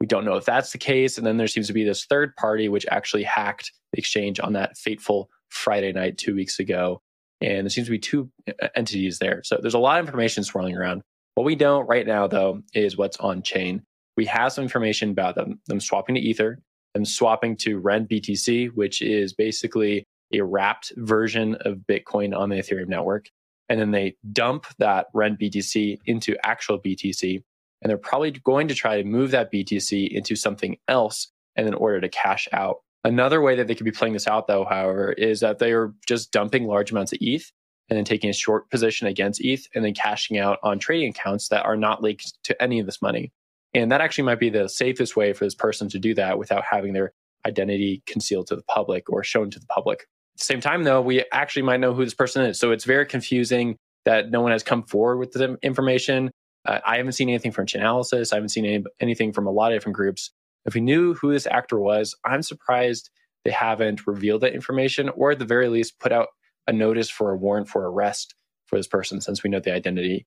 We 0.00 0.06
don't 0.06 0.24
know 0.24 0.36
if 0.36 0.44
that's 0.44 0.70
the 0.70 0.78
case. 0.78 1.18
And 1.18 1.26
then 1.26 1.38
there 1.38 1.48
seems 1.48 1.66
to 1.66 1.72
be 1.72 1.82
this 1.82 2.04
third 2.04 2.36
party 2.36 2.68
which 2.68 2.86
actually 2.88 3.24
hacked 3.24 3.72
the 3.92 3.98
exchange 3.98 4.38
on 4.38 4.52
that 4.52 4.76
fateful 4.76 5.28
Friday 5.48 5.92
night 5.92 6.18
two 6.18 6.36
weeks 6.36 6.60
ago. 6.60 7.00
And 7.40 7.66
there 7.66 7.70
seems 7.70 7.88
to 7.88 7.92
be 7.92 7.98
two 7.98 8.30
uh, 8.48 8.68
entities 8.76 9.18
there. 9.18 9.42
So 9.42 9.58
there's 9.60 9.74
a 9.74 9.78
lot 9.80 9.98
of 9.98 10.06
information 10.06 10.44
swirling 10.44 10.76
around. 10.76 11.02
What 11.34 11.44
we 11.44 11.56
don't 11.56 11.88
right 11.88 12.06
now, 12.06 12.28
though, 12.28 12.62
is 12.74 12.96
what's 12.96 13.16
on 13.16 13.42
chain. 13.42 13.82
We 14.16 14.26
have 14.26 14.52
some 14.52 14.62
information 14.62 15.10
about 15.10 15.34
them, 15.34 15.60
them 15.66 15.80
swapping 15.80 16.14
to 16.14 16.20
Ether, 16.20 16.60
them 16.94 17.04
swapping 17.04 17.56
to 17.58 17.78
Ren 17.78 18.06
BTC, 18.06 18.72
which 18.74 19.02
is 19.02 19.32
basically 19.32 20.04
a 20.32 20.40
wrapped 20.42 20.92
version 20.96 21.56
of 21.60 21.78
Bitcoin 21.88 22.36
on 22.36 22.48
the 22.48 22.56
Ethereum 22.56 22.88
network. 22.88 23.28
And 23.68 23.80
then 23.80 23.90
they 23.90 24.16
dump 24.32 24.66
that 24.78 25.06
Ren 25.14 25.36
BTC 25.40 25.98
into 26.06 26.36
actual 26.44 26.80
BTC. 26.80 27.42
And 27.82 27.90
they're 27.90 27.98
probably 27.98 28.30
going 28.30 28.68
to 28.68 28.74
try 28.74 28.96
to 28.96 29.04
move 29.04 29.32
that 29.32 29.52
BTC 29.52 30.08
into 30.10 30.36
something 30.36 30.76
else 30.88 31.30
and 31.56 31.66
in 31.66 31.74
order 31.74 32.00
to 32.00 32.08
cash 32.08 32.48
out. 32.52 32.78
Another 33.04 33.42
way 33.42 33.56
that 33.56 33.66
they 33.66 33.74
could 33.74 33.84
be 33.84 33.92
playing 33.92 34.14
this 34.14 34.26
out, 34.26 34.46
though, 34.46 34.64
however, 34.64 35.12
is 35.12 35.40
that 35.40 35.58
they 35.58 35.72
are 35.72 35.92
just 36.06 36.32
dumping 36.32 36.66
large 36.66 36.90
amounts 36.90 37.12
of 37.12 37.18
ETH 37.20 37.52
and 37.90 37.98
then 37.98 38.04
taking 38.04 38.30
a 38.30 38.34
short 38.34 38.70
position 38.70 39.06
against 39.06 39.44
ETH 39.44 39.66
and 39.74 39.84
then 39.84 39.92
cashing 39.92 40.38
out 40.38 40.58
on 40.62 40.78
trading 40.78 41.10
accounts 41.10 41.48
that 41.48 41.66
are 41.66 41.76
not 41.76 42.02
linked 42.02 42.32
to 42.44 42.60
any 42.62 42.80
of 42.80 42.86
this 42.86 43.02
money. 43.02 43.30
And 43.74 43.90
that 43.90 44.00
actually 44.00 44.24
might 44.24 44.38
be 44.38 44.50
the 44.50 44.68
safest 44.68 45.16
way 45.16 45.32
for 45.32 45.44
this 45.44 45.54
person 45.54 45.88
to 45.90 45.98
do 45.98 46.14
that 46.14 46.38
without 46.38 46.62
having 46.68 46.92
their 46.92 47.12
identity 47.46 48.02
concealed 48.06 48.46
to 48.46 48.56
the 48.56 48.62
public 48.62 49.10
or 49.10 49.24
shown 49.24 49.50
to 49.50 49.58
the 49.58 49.66
public. 49.66 50.00
At 50.34 50.38
the 50.38 50.44
same 50.44 50.60
time, 50.60 50.84
though, 50.84 51.00
we 51.00 51.24
actually 51.32 51.62
might 51.62 51.80
know 51.80 51.92
who 51.92 52.04
this 52.04 52.14
person 52.14 52.44
is. 52.44 52.58
So 52.58 52.70
it's 52.70 52.84
very 52.84 53.06
confusing. 53.06 53.76
that 54.04 54.30
no 54.30 54.42
one 54.42 54.52
has 54.52 54.62
come 54.62 54.82
forward 54.82 55.18
with 55.18 55.32
the 55.32 55.56
information. 55.62 56.30
Uh, 56.66 56.78
I 56.84 56.98
haven't 56.98 57.12
seen 57.12 57.28
anything 57.30 57.52
from 57.52 57.66
Chainalysis. 57.66 58.32
I 58.32 58.36
haven't 58.36 58.50
seen 58.50 58.66
any, 58.66 58.84
anything 59.00 59.32
from 59.32 59.46
a 59.46 59.50
lot 59.50 59.72
of 59.72 59.76
different 59.76 59.96
groups. 59.96 60.30
If 60.66 60.74
we 60.74 60.80
knew 60.80 61.14
who 61.14 61.32
this 61.32 61.46
actor 61.46 61.78
was, 61.78 62.14
I'm 62.24 62.42
surprised 62.42 63.10
they 63.44 63.50
haven't 63.50 64.06
revealed 64.06 64.42
that 64.42 64.54
information 64.54 65.08
or 65.10 65.32
at 65.32 65.38
the 65.38 65.44
very 65.44 65.68
least 65.68 65.98
put 66.00 66.12
out 66.12 66.28
a 66.66 66.72
notice 66.72 67.10
for 67.10 67.30
a 67.30 67.36
warrant 67.36 67.68
for 67.68 67.86
arrest 67.86 68.34
for 68.66 68.78
this 68.78 68.86
person 68.86 69.20
since 69.20 69.42
we 69.42 69.50
know 69.50 69.60
the 69.60 69.74
identity. 69.74 70.26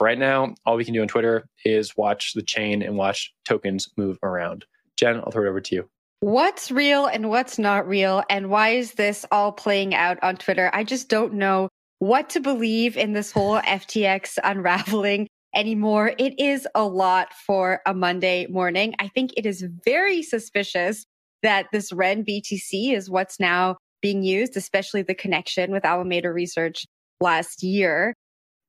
Right 0.00 0.18
now, 0.18 0.54
all 0.64 0.76
we 0.76 0.84
can 0.84 0.94
do 0.94 1.02
on 1.02 1.08
Twitter 1.08 1.48
is 1.64 1.96
watch 1.96 2.32
the 2.34 2.42
chain 2.42 2.82
and 2.82 2.96
watch 2.96 3.32
tokens 3.44 3.88
move 3.96 4.18
around. 4.22 4.64
Jen, 4.96 5.16
I'll 5.16 5.30
throw 5.30 5.46
it 5.46 5.48
over 5.48 5.60
to 5.60 5.74
you. 5.74 5.88
What's 6.20 6.70
real 6.70 7.06
and 7.06 7.30
what's 7.30 7.58
not 7.58 7.86
real? 7.86 8.22
And 8.28 8.50
why 8.50 8.70
is 8.70 8.92
this 8.94 9.24
all 9.30 9.52
playing 9.52 9.94
out 9.94 10.18
on 10.22 10.36
Twitter? 10.36 10.70
I 10.72 10.84
just 10.84 11.08
don't 11.08 11.34
know 11.34 11.68
what 12.00 12.30
to 12.30 12.40
believe 12.40 12.96
in 12.96 13.12
this 13.12 13.32
whole 13.32 13.60
FTX 13.60 14.38
unraveling 14.42 15.28
anymore. 15.54 16.12
It 16.18 16.38
is 16.38 16.66
a 16.74 16.84
lot 16.84 17.32
for 17.46 17.80
a 17.86 17.94
Monday 17.94 18.46
morning. 18.48 18.94
I 18.98 19.08
think 19.08 19.32
it 19.36 19.46
is 19.46 19.64
very 19.84 20.22
suspicious 20.22 21.04
that 21.42 21.66
this 21.72 21.92
Ren 21.92 22.24
BTC 22.24 22.94
is 22.94 23.10
what's 23.10 23.38
now 23.38 23.76
being 24.02 24.22
used, 24.22 24.56
especially 24.56 25.02
the 25.02 25.14
connection 25.14 25.70
with 25.70 25.84
Alameda 25.84 26.32
Research 26.32 26.84
last 27.20 27.62
year. 27.62 28.14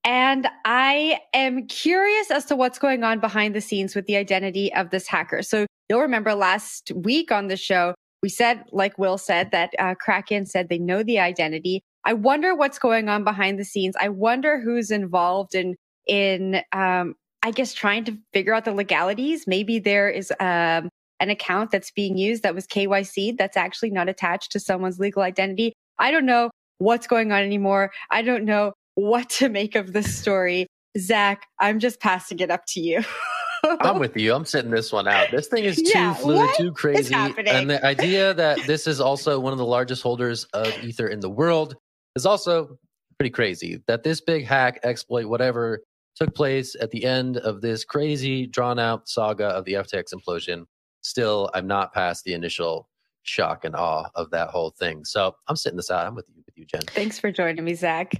And 0.04 0.48
I 0.66 1.20
am 1.34 1.68
curious 1.68 2.32
as 2.32 2.46
to 2.46 2.56
what's 2.56 2.80
going 2.80 3.04
on 3.04 3.20
behind 3.20 3.54
the 3.54 3.62
scenes 3.62 3.96
with 3.96 4.06
the 4.06 4.16
identity 4.16 4.74
of 4.74 4.90
this 4.90 5.08
hacker. 5.08 5.42
So 5.42 5.66
you'll 5.90 6.02
remember 6.02 6.34
last 6.34 6.92
week 6.96 7.32
on 7.32 7.48
the 7.48 7.58
show, 7.58 7.96
we 8.24 8.30
said, 8.30 8.64
like 8.72 8.98
Will 8.98 9.18
said, 9.18 9.52
that 9.52 9.72
uh, 9.80 9.96
Kraken 9.96 10.46
said 10.46 10.70
they 10.70 10.78
know 10.78 11.04
the 11.04 11.20
identity. 11.20 11.82
I 12.06 12.14
wonder 12.14 12.56
what's 12.56 12.80
going 12.80 13.10
on 13.10 13.24
behind 13.24 13.60
the 13.60 13.66
scenes. 13.66 13.96
I 14.00 14.10
wonder 14.10 14.60
who's 14.60 14.92
involved 14.92 15.54
in 15.56 15.76
in 16.08 16.62
um, 16.72 17.16
I 17.44 17.52
guess 17.52 17.74
trying 17.74 18.04
to 18.06 18.18
figure 18.34 18.54
out 18.54 18.66
the 18.66 18.74
legalities. 18.74 19.46
Maybe 19.48 19.80
there 19.80 20.10
is 20.10 20.32
um, 20.40 20.90
an 21.20 21.30
account 21.30 21.72
that's 21.72 21.92
being 21.92 22.18
used 22.18 22.44
that 22.44 22.56
was 22.56 22.68
KYC 22.68 23.38
that's 23.38 23.58
actually 23.58 23.92
not 23.92 24.10
attached 24.10 24.52
to 24.54 24.60
someone's 24.60 25.00
legal 25.00 25.22
identity. 25.22 25.74
I 25.98 26.12
don't 26.12 26.26
know 26.26 26.50
what's 26.80 27.08
going 27.08 27.32
on 27.32 27.44
anymore. 27.44 27.92
I 28.10 28.22
don't 28.22 28.46
know 28.46 28.74
what 29.00 29.30
to 29.30 29.50
make 29.50 29.76
of 29.76 29.94
this 29.94 30.14
story. 30.16 30.68
Zach, 30.98 31.48
I'm 31.60 31.80
just 31.80 32.00
passing 32.00 32.40
it 32.40 32.52
up 32.52 32.66
to 32.70 32.80
you. 32.80 33.04
I'm 33.82 34.00
with 34.00 34.16
you. 34.16 34.34
I'm 34.34 34.46
sitting 34.46 34.72
this 34.72 34.92
one 34.92 35.08
out. 35.08 35.32
This 35.32 35.48
thing 35.48 35.66
is 35.66 35.78
too 35.78 35.92
yeah, 35.94 36.14
fluid, 36.14 36.50
too 36.58 36.72
crazy. 36.72 37.14
And 37.14 37.70
the 37.70 37.84
idea 37.86 38.34
that 38.34 38.60
this 38.66 38.88
is 38.88 39.02
also 39.02 39.40
one 39.40 39.52
of 39.52 39.60
the 39.60 39.66
largest 39.66 40.02
holders 40.02 40.46
of 40.54 40.68
Ether 40.84 41.08
in 41.08 41.20
the 41.20 41.30
world 41.30 41.76
is 42.16 42.26
also 42.26 42.78
pretty 43.18 43.30
crazy. 43.30 43.82
That 43.88 44.04
this 44.04 44.22
big 44.22 44.46
hack, 44.46 44.80
exploit, 44.84 45.26
whatever, 45.26 45.84
took 46.16 46.34
place 46.34 46.76
at 46.80 46.92
the 46.92 47.04
end 47.04 47.38
of 47.38 47.62
this 47.62 47.84
crazy, 47.84 48.48
drawn 48.48 48.80
out 48.80 49.10
saga 49.10 49.48
of 49.48 49.66
the 49.66 49.74
FTX 49.74 50.14
implosion. 50.14 50.66
Still, 51.02 51.50
I'm 51.54 51.68
not 51.68 51.94
past 51.94 52.24
the 52.24 52.34
initial 52.34 52.88
shock 53.24 53.66
and 53.66 53.76
awe 53.76 54.06
of 54.16 54.32
that 54.32 54.50
whole 54.50 54.72
thing. 54.72 55.04
So 55.04 55.36
I'm 55.48 55.56
sitting 55.56 55.78
this 55.78 55.92
out. 55.92 56.08
I'm 56.08 56.16
with 56.16 56.28
you, 56.30 56.42
with 56.46 56.58
you, 56.58 56.66
Jen. 56.66 56.82
Thanks 56.88 57.20
for 57.20 57.32
joining 57.32 57.64
me, 57.64 57.74
Zach. 57.74 58.14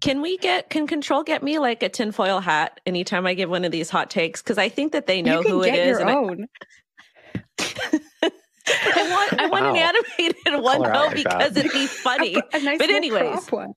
Can 0.00 0.22
we 0.22 0.38
get 0.38 0.70
can 0.70 0.86
control 0.86 1.22
get 1.22 1.42
me 1.42 1.58
like 1.58 1.82
a 1.82 1.88
tinfoil 1.88 2.40
hat 2.40 2.80
anytime 2.86 3.26
I 3.26 3.34
give 3.34 3.50
one 3.50 3.64
of 3.64 3.72
these 3.72 3.90
hot 3.90 4.08
takes? 4.08 4.42
Because 4.42 4.56
I 4.56 4.68
think 4.68 4.92
that 4.92 5.06
they 5.06 5.20
know 5.20 5.42
who 5.42 5.62
it 5.62 5.74
is. 5.74 5.98
Your 5.98 6.08
own. 6.08 6.46
I, 7.34 7.42
I 8.66 9.10
want 9.10 9.40
I 9.40 9.46
want 9.46 9.64
wow. 9.64 9.74
an 9.74 9.76
animated 9.76 10.36
one 10.62 10.82
though 10.82 11.10
because 11.10 11.56
it'd 11.56 11.72
be 11.72 11.86
funny. 11.86 12.36
a, 12.36 12.42
a 12.54 12.60
nice 12.62 12.78
but 12.78 12.90
anyways, 12.90 13.48
one. 13.48 13.74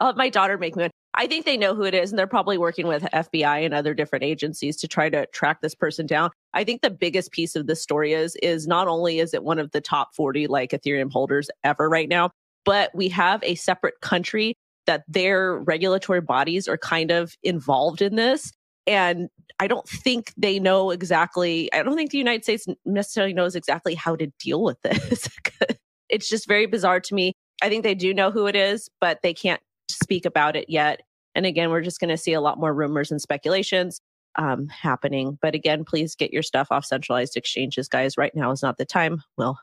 I'll 0.00 0.14
my 0.14 0.28
daughter 0.28 0.58
make 0.58 0.74
me 0.74 0.84
one. 0.84 0.90
I 1.14 1.26
think 1.26 1.46
they 1.46 1.56
know 1.56 1.74
who 1.74 1.84
it 1.84 1.94
is, 1.94 2.10
and 2.10 2.18
they're 2.18 2.26
probably 2.26 2.58
working 2.58 2.86
with 2.86 3.02
FBI 3.04 3.64
and 3.64 3.72
other 3.72 3.94
different 3.94 4.22
agencies 4.24 4.76
to 4.78 4.88
try 4.88 5.08
to 5.08 5.26
track 5.26 5.60
this 5.62 5.74
person 5.74 6.06
down. 6.06 6.30
I 6.52 6.64
think 6.64 6.82
the 6.82 6.90
biggest 6.90 7.30
piece 7.30 7.56
of 7.56 7.66
this 7.66 7.80
story 7.80 8.12
is 8.12 8.36
is 8.42 8.66
not 8.66 8.88
only 8.88 9.20
is 9.20 9.34
it 9.34 9.44
one 9.44 9.58
of 9.58 9.70
the 9.70 9.80
top 9.80 10.14
40 10.14 10.48
like 10.48 10.72
Ethereum 10.72 11.12
holders 11.12 11.48
ever 11.64 11.88
right 11.88 12.08
now, 12.08 12.30
but 12.64 12.94
we 12.94 13.08
have 13.10 13.42
a 13.44 13.54
separate 13.54 14.00
country 14.00 14.56
that 14.86 15.04
their 15.08 15.58
regulatory 15.58 16.20
bodies 16.20 16.68
are 16.68 16.78
kind 16.78 17.10
of 17.10 17.34
involved 17.42 18.02
in 18.02 18.16
this. 18.16 18.52
And 18.86 19.28
I 19.58 19.66
don't 19.66 19.88
think 19.88 20.32
they 20.36 20.58
know 20.58 20.90
exactly, 20.90 21.72
I 21.72 21.82
don't 21.82 21.96
think 21.96 22.10
the 22.10 22.18
United 22.18 22.44
States 22.44 22.66
necessarily 22.84 23.32
knows 23.32 23.56
exactly 23.56 23.94
how 23.94 24.16
to 24.16 24.28
deal 24.38 24.62
with 24.62 24.80
this. 24.82 25.28
it's 26.08 26.28
just 26.28 26.46
very 26.46 26.66
bizarre 26.66 27.00
to 27.00 27.14
me. 27.14 27.32
I 27.62 27.68
think 27.68 27.82
they 27.82 27.94
do 27.94 28.14
know 28.14 28.30
who 28.30 28.46
it 28.46 28.54
is, 28.54 28.88
but 29.00 29.20
they 29.22 29.34
can't 29.34 29.60
speak 29.88 30.24
about 30.24 30.56
it 30.56 30.68
yet. 30.68 31.00
And 31.34 31.46
again, 31.46 31.70
we're 31.70 31.82
just 31.82 32.00
going 32.00 32.10
to 32.10 32.16
see 32.16 32.32
a 32.32 32.40
lot 32.40 32.58
more 32.58 32.72
rumors 32.72 33.10
and 33.10 33.20
speculations 33.20 34.00
um, 34.36 34.68
happening. 34.68 35.38
But 35.40 35.54
again, 35.54 35.84
please 35.84 36.14
get 36.14 36.32
your 36.32 36.42
stuff 36.42 36.68
off 36.70 36.84
centralized 36.84 37.36
exchanges, 37.36 37.88
guys. 37.88 38.16
Right 38.16 38.34
now 38.34 38.50
is 38.50 38.62
not 38.62 38.78
the 38.78 38.84
time. 38.84 39.22
Will. 39.36 39.58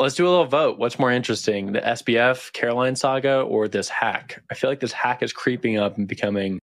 Let's 0.00 0.16
do 0.16 0.26
a 0.26 0.28
little 0.28 0.46
vote. 0.46 0.78
What's 0.78 0.98
more 0.98 1.12
interesting, 1.12 1.72
the 1.72 1.80
SBF 1.80 2.52
Caroline 2.52 2.96
saga 2.96 3.42
or 3.42 3.68
this 3.68 3.88
hack? 3.88 4.42
I 4.50 4.54
feel 4.54 4.68
like 4.68 4.80
this 4.80 4.92
hack 4.92 5.22
is 5.22 5.32
creeping 5.32 5.78
up 5.78 5.96
and 5.96 6.08
becoming 6.08 6.58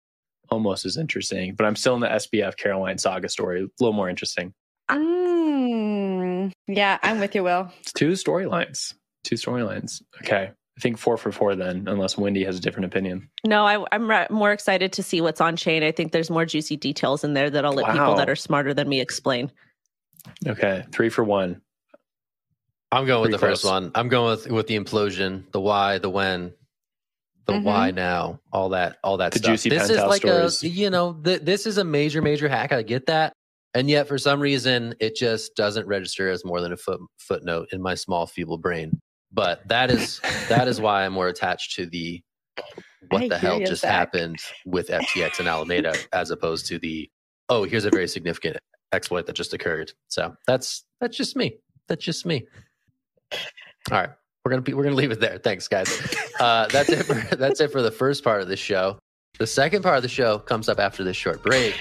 almost 0.49 0.87
as 0.87 0.97
interesting, 0.97 1.57
but 1.57 1.67
I'm 1.67 1.75
still 1.75 1.95
in 1.95 2.01
the 2.01 2.07
SBF 2.07 2.57
Caroline 2.57 2.99
saga 2.99 3.29
story. 3.29 3.63
A 3.63 3.67
little 3.81 3.95
more 3.95 4.09
interesting. 4.09 4.53
Mm, 4.89 6.53
yeah, 6.69 6.99
I'm 7.03 7.19
with 7.19 7.35
you, 7.35 7.43
Will. 7.43 7.73
It's 7.81 7.93
two 7.93 8.13
storylines. 8.13 8.95
Two 9.25 9.35
storylines. 9.35 10.03
Okay. 10.23 10.53
I 10.79 10.81
think 10.81 10.99
four 10.99 11.17
for 11.17 11.33
four 11.33 11.57
then, 11.57 11.89
unless 11.89 12.19
Wendy 12.19 12.45
has 12.45 12.59
a 12.59 12.61
different 12.61 12.85
opinion. 12.85 13.29
No, 13.45 13.65
I, 13.65 13.85
am 13.93 14.09
re- 14.09 14.27
more 14.31 14.53
excited 14.53 14.93
to 14.93 15.03
see 15.03 15.21
what's 15.21 15.41
on 15.41 15.57
chain. 15.57 15.83
I 15.83 15.91
think 15.91 16.13
there's 16.13 16.31
more 16.31 16.45
juicy 16.45 16.77
details 16.77 17.25
in 17.25 17.33
there 17.33 17.49
that 17.49 17.65
I'll 17.65 17.73
let 17.73 17.87
wow. 17.87 17.93
people 17.93 18.15
that 18.17 18.29
are 18.29 18.37
smarter 18.37 18.75
than 18.75 18.89
me 18.89 19.01
explain. 19.01 19.51
Okay, 20.47 20.85
three 20.93 21.09
for 21.09 21.25
one. 21.25 21.63
I'm 22.93 23.07
going 23.07 23.23
with 23.23 23.33
the 23.33 23.39
close. 23.39 23.63
first 23.63 23.65
one. 23.65 23.91
I'm 23.95 24.09
going 24.09 24.31
with 24.31 24.51
with 24.51 24.67
the 24.67 24.79
implosion, 24.79 25.51
the 25.53 25.61
why, 25.61 25.99
the 25.99 26.11
when, 26.11 26.53
the 27.47 27.55
mm-hmm. 27.55 27.65
why 27.65 27.91
now, 27.91 28.41
all 28.53 28.71
that, 28.71 28.99
all 29.03 29.17
that 29.19 29.33
the 29.33 29.39
stuff. 29.39 29.51
Juicy 29.53 29.71
this 29.71 29.91
is 29.91 29.99
like 29.99 30.23
stories. 30.23 30.63
a, 30.63 30.69
you 30.69 30.91
know, 30.91 31.13
th- 31.13 31.43
this 31.43 31.67
is 31.67 31.79
a 31.79 31.85
major, 31.85 32.23
major 32.23 32.49
hack. 32.49 32.73
I 32.73 32.83
get 32.83 33.07
that, 33.07 33.33
and 33.75 33.91
yet 33.91 34.09
for 34.09 34.19
some 34.19 34.41
reason, 34.41 34.95
it 35.01 35.17
just 35.17 35.57
doesn't 35.57 35.87
register 35.87 36.31
as 36.31 36.45
more 36.45 36.61
than 36.61 36.73
a 36.73 36.77
foot, 36.77 37.01
footnote 37.19 37.69
in 37.73 37.83
my 37.83 37.95
small, 37.95 38.27
feeble 38.27 38.59
brain. 38.59 39.01
But 39.33 39.67
that 39.69 39.91
is 39.91 40.21
that 40.49 40.69
is 40.69 40.81
why 40.81 41.05
I'm 41.05 41.13
more 41.13 41.29
attached 41.29 41.75
to 41.77 41.87
the 41.87 42.23
what 43.09 43.23
I 43.23 43.29
the 43.29 43.39
hell 43.39 43.61
just 43.61 43.83
back. 43.83 43.93
happened 43.93 44.39
with 44.65 44.89
FTX 44.89 45.41
and 45.41 45.49
Alameda 45.49 45.95
as 46.13 46.31
opposed 46.31 46.67
to 46.67 46.79
the 46.79 47.09
oh 47.49 47.65
here's 47.65 47.85
a 47.85 47.91
very 47.91 48.09
significant 48.09 48.57
exploit 48.93 49.27
that 49.27 49.35
just 49.35 49.53
occurred. 49.53 49.93
So 50.09 50.35
that's 50.47 50.85
that's 51.01 51.17
just 51.17 51.37
me. 51.37 51.59
That's 51.89 52.05
just 52.05 52.27
me. 52.27 52.47
All 53.33 53.99
right, 53.99 54.11
we're 54.45 54.51
gonna 54.51 54.63
be, 54.63 54.75
we're 54.75 54.85
gonna 54.85 54.97
leave 54.97 55.11
it 55.11 55.21
there. 55.21 55.39
Thanks, 55.39 55.69
guys. 55.69 55.89
Uh, 56.41 56.67
that's 56.69 56.91
it. 56.91 57.05
For, 57.05 57.15
that's 57.37 57.61
it 57.61 57.73
for 57.73 57.83
the 57.83 57.91
first 57.91 58.23
part 58.25 58.43
of 58.43 58.49
the 58.49 58.57
show. 58.57 58.99
The 59.39 59.47
second 59.47 59.83
part 59.83 59.97
of 59.97 60.03
the 60.03 60.09
show 60.09 60.39
comes 60.39 60.69
up 60.69 60.79
after 60.79 61.05
this 61.05 61.17
short 61.17 61.43
break. 61.43 61.77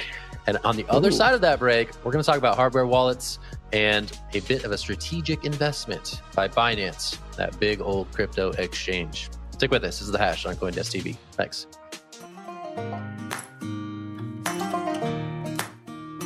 And 0.48 0.58
on 0.64 0.76
the 0.76 0.86
other 0.90 1.08
Ooh. 1.08 1.12
side 1.12 1.34
of 1.34 1.42
that 1.42 1.60
break, 1.60 1.90
we're 2.04 2.12
going 2.12 2.24
to 2.24 2.26
talk 2.26 2.38
about 2.38 2.56
hardware 2.56 2.86
wallets 2.86 3.40
and 3.74 4.12
a 4.34 4.42
bit 4.42 4.64
of 4.64 4.72
a 4.72 4.78
strategic 4.78 5.44
investment 5.44 6.22
by 6.36 6.48
Binance, 6.48 7.18
that 7.36 7.60
big 7.60 7.82
old 7.82 8.12
crypto 8.12 8.52
exchange. 8.52 9.30
Stick 9.52 9.72
with 9.72 9.84
us. 9.84 10.00
This 10.00 10.08
is 10.08 10.12
the 10.12 10.20
hash 10.20 10.46
on 10.46 10.56
CoinDesk 10.56 10.94
TV. 10.94 11.18
Thanks. 11.32 11.66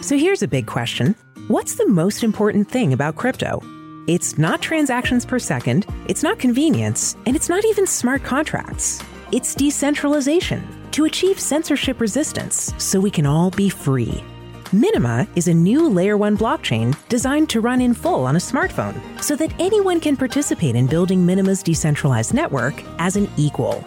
So 0.01 0.17
here's 0.17 0.41
a 0.41 0.47
big 0.47 0.65
question 0.65 1.15
What's 1.47 1.75
the 1.75 1.87
most 1.87 2.23
important 2.23 2.69
thing 2.69 2.93
about 2.93 3.15
crypto? 3.15 3.61
It's 4.09 4.39
not 4.39 4.59
transactions 4.59 5.23
per 5.23 5.37
second, 5.37 5.85
it's 6.07 6.23
not 6.23 6.39
convenience, 6.39 7.15
and 7.27 7.35
it's 7.35 7.47
not 7.47 7.63
even 7.63 7.85
smart 7.85 8.23
contracts. 8.23 9.03
It's 9.31 9.53
decentralization 9.53 10.67
to 10.93 11.05
achieve 11.05 11.39
censorship 11.39 12.01
resistance 12.01 12.73
so 12.79 12.99
we 12.99 13.11
can 13.11 13.27
all 13.27 13.51
be 13.51 13.69
free. 13.69 14.23
Minima 14.71 15.27
is 15.35 15.47
a 15.47 15.53
new 15.53 15.87
Layer 15.87 16.17
1 16.17 16.39
blockchain 16.39 16.97
designed 17.07 17.51
to 17.51 17.61
run 17.61 17.81
in 17.81 17.93
full 17.93 18.25
on 18.25 18.35
a 18.35 18.39
smartphone 18.39 18.99
so 19.21 19.35
that 19.35 19.53
anyone 19.59 19.99
can 19.99 20.17
participate 20.17 20.75
in 20.75 20.87
building 20.87 21.23
Minima's 21.23 21.61
decentralized 21.61 22.33
network 22.33 22.83
as 22.97 23.15
an 23.15 23.29
equal. 23.37 23.85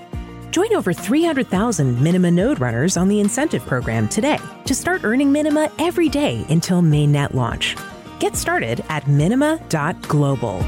Join 0.52 0.72
over 0.76 0.92
300,000 0.92 2.00
Minima 2.00 2.30
node 2.30 2.60
runners 2.60 2.96
on 2.96 3.08
the 3.08 3.18
incentive 3.18 3.66
program 3.66 4.08
today 4.08 4.38
to 4.66 4.74
start 4.76 5.02
earning 5.02 5.32
Minima 5.32 5.68
every 5.80 6.08
day 6.08 6.46
until 6.48 6.80
mainnet 6.80 7.34
launch. 7.34 7.74
Get 8.22 8.36
started 8.36 8.84
at 8.88 9.08
minima.global. 9.08 10.60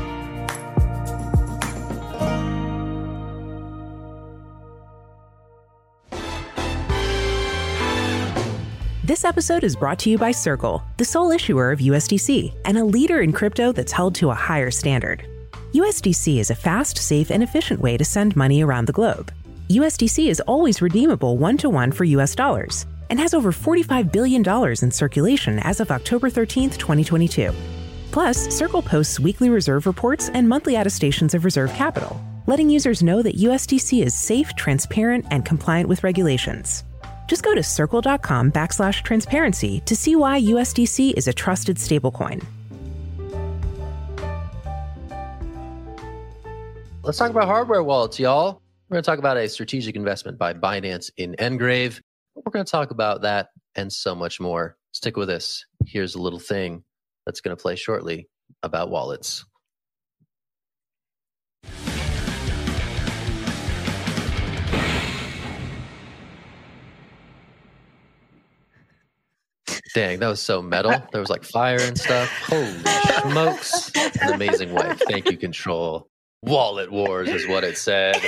This 9.04 9.24
episode 9.24 9.62
is 9.62 9.76
brought 9.76 10.00
to 10.00 10.10
you 10.10 10.18
by 10.18 10.32
Circle, 10.32 10.82
the 10.96 11.04
sole 11.04 11.30
issuer 11.30 11.70
of 11.70 11.78
USDC 11.78 12.52
and 12.64 12.76
a 12.76 12.84
leader 12.84 13.20
in 13.20 13.30
crypto 13.30 13.70
that's 13.70 13.92
held 13.92 14.16
to 14.16 14.30
a 14.30 14.34
higher 14.34 14.72
standard. 14.72 15.24
USDC 15.74 16.40
is 16.40 16.50
a 16.50 16.56
fast, 16.56 16.98
safe, 16.98 17.30
and 17.30 17.40
efficient 17.40 17.78
way 17.78 17.96
to 17.96 18.04
send 18.04 18.34
money 18.34 18.64
around 18.64 18.86
the 18.86 18.92
globe. 18.92 19.30
USDC 19.70 20.26
is 20.26 20.40
always 20.40 20.82
redeemable 20.82 21.38
one 21.38 21.56
to 21.58 21.70
one 21.70 21.92
for 21.92 22.02
US 22.02 22.34
dollars 22.34 22.84
and 23.10 23.18
has 23.18 23.34
over 23.34 23.52
$45 23.52 24.12
billion 24.12 24.44
in 24.82 24.90
circulation 24.90 25.58
as 25.58 25.80
of 25.80 25.90
October 25.90 26.30
13th, 26.30 26.76
2022. 26.76 27.52
Plus, 28.12 28.48
Circle 28.54 28.82
posts 28.82 29.18
weekly 29.18 29.50
reserve 29.50 29.86
reports 29.86 30.28
and 30.28 30.48
monthly 30.48 30.76
attestations 30.76 31.34
of 31.34 31.44
reserve 31.44 31.72
capital, 31.74 32.20
letting 32.46 32.70
users 32.70 33.02
know 33.02 33.22
that 33.22 33.36
USDC 33.36 34.04
is 34.04 34.14
safe, 34.14 34.54
transparent, 34.54 35.26
and 35.30 35.44
compliant 35.44 35.88
with 35.88 36.04
regulations. 36.04 36.84
Just 37.26 37.42
go 37.42 37.54
to 37.54 37.62
circle.com 37.62 38.52
backslash 38.52 39.02
transparency 39.02 39.80
to 39.80 39.96
see 39.96 40.14
why 40.14 40.40
USDC 40.40 41.14
is 41.16 41.26
a 41.26 41.32
trusted 41.32 41.76
stablecoin. 41.76 42.44
Let's 47.02 47.18
talk 47.18 47.30
about 47.30 47.46
hardware 47.46 47.82
wallets, 47.82 48.18
y'all. 48.18 48.62
We're 48.88 48.94
going 48.94 49.02
to 49.02 49.10
talk 49.10 49.18
about 49.18 49.36
a 49.36 49.48
strategic 49.48 49.96
investment 49.96 50.38
by 50.38 50.54
Binance 50.54 51.10
in 51.16 51.34
Ngrave. 51.38 52.00
We're 52.34 52.50
going 52.50 52.64
to 52.64 52.70
talk 52.70 52.90
about 52.90 53.22
that 53.22 53.50
and 53.76 53.92
so 53.92 54.14
much 54.14 54.40
more. 54.40 54.76
Stick 54.92 55.16
with 55.16 55.30
us. 55.30 55.66
Here's 55.86 56.14
a 56.14 56.20
little 56.20 56.40
thing 56.40 56.82
that's 57.26 57.40
going 57.40 57.56
to 57.56 57.60
play 57.60 57.76
shortly 57.76 58.28
about 58.62 58.90
wallets. 58.90 59.44
Dang, 69.94 70.18
that 70.18 70.26
was 70.26 70.42
so 70.42 70.60
metal. 70.60 70.92
There 71.12 71.20
was 71.20 71.30
like 71.30 71.44
fire 71.44 71.78
and 71.80 71.96
stuff. 71.96 72.28
Holy 72.46 72.82
smokes. 73.30 73.92
An 74.20 74.34
amazing 74.34 74.74
way. 74.74 74.92
Thank 75.08 75.30
you, 75.30 75.36
Control. 75.36 76.08
Wallet 76.46 76.92
Wars 76.92 77.30
is 77.30 77.48
what 77.48 77.64
it 77.64 77.78
said. 77.78 78.20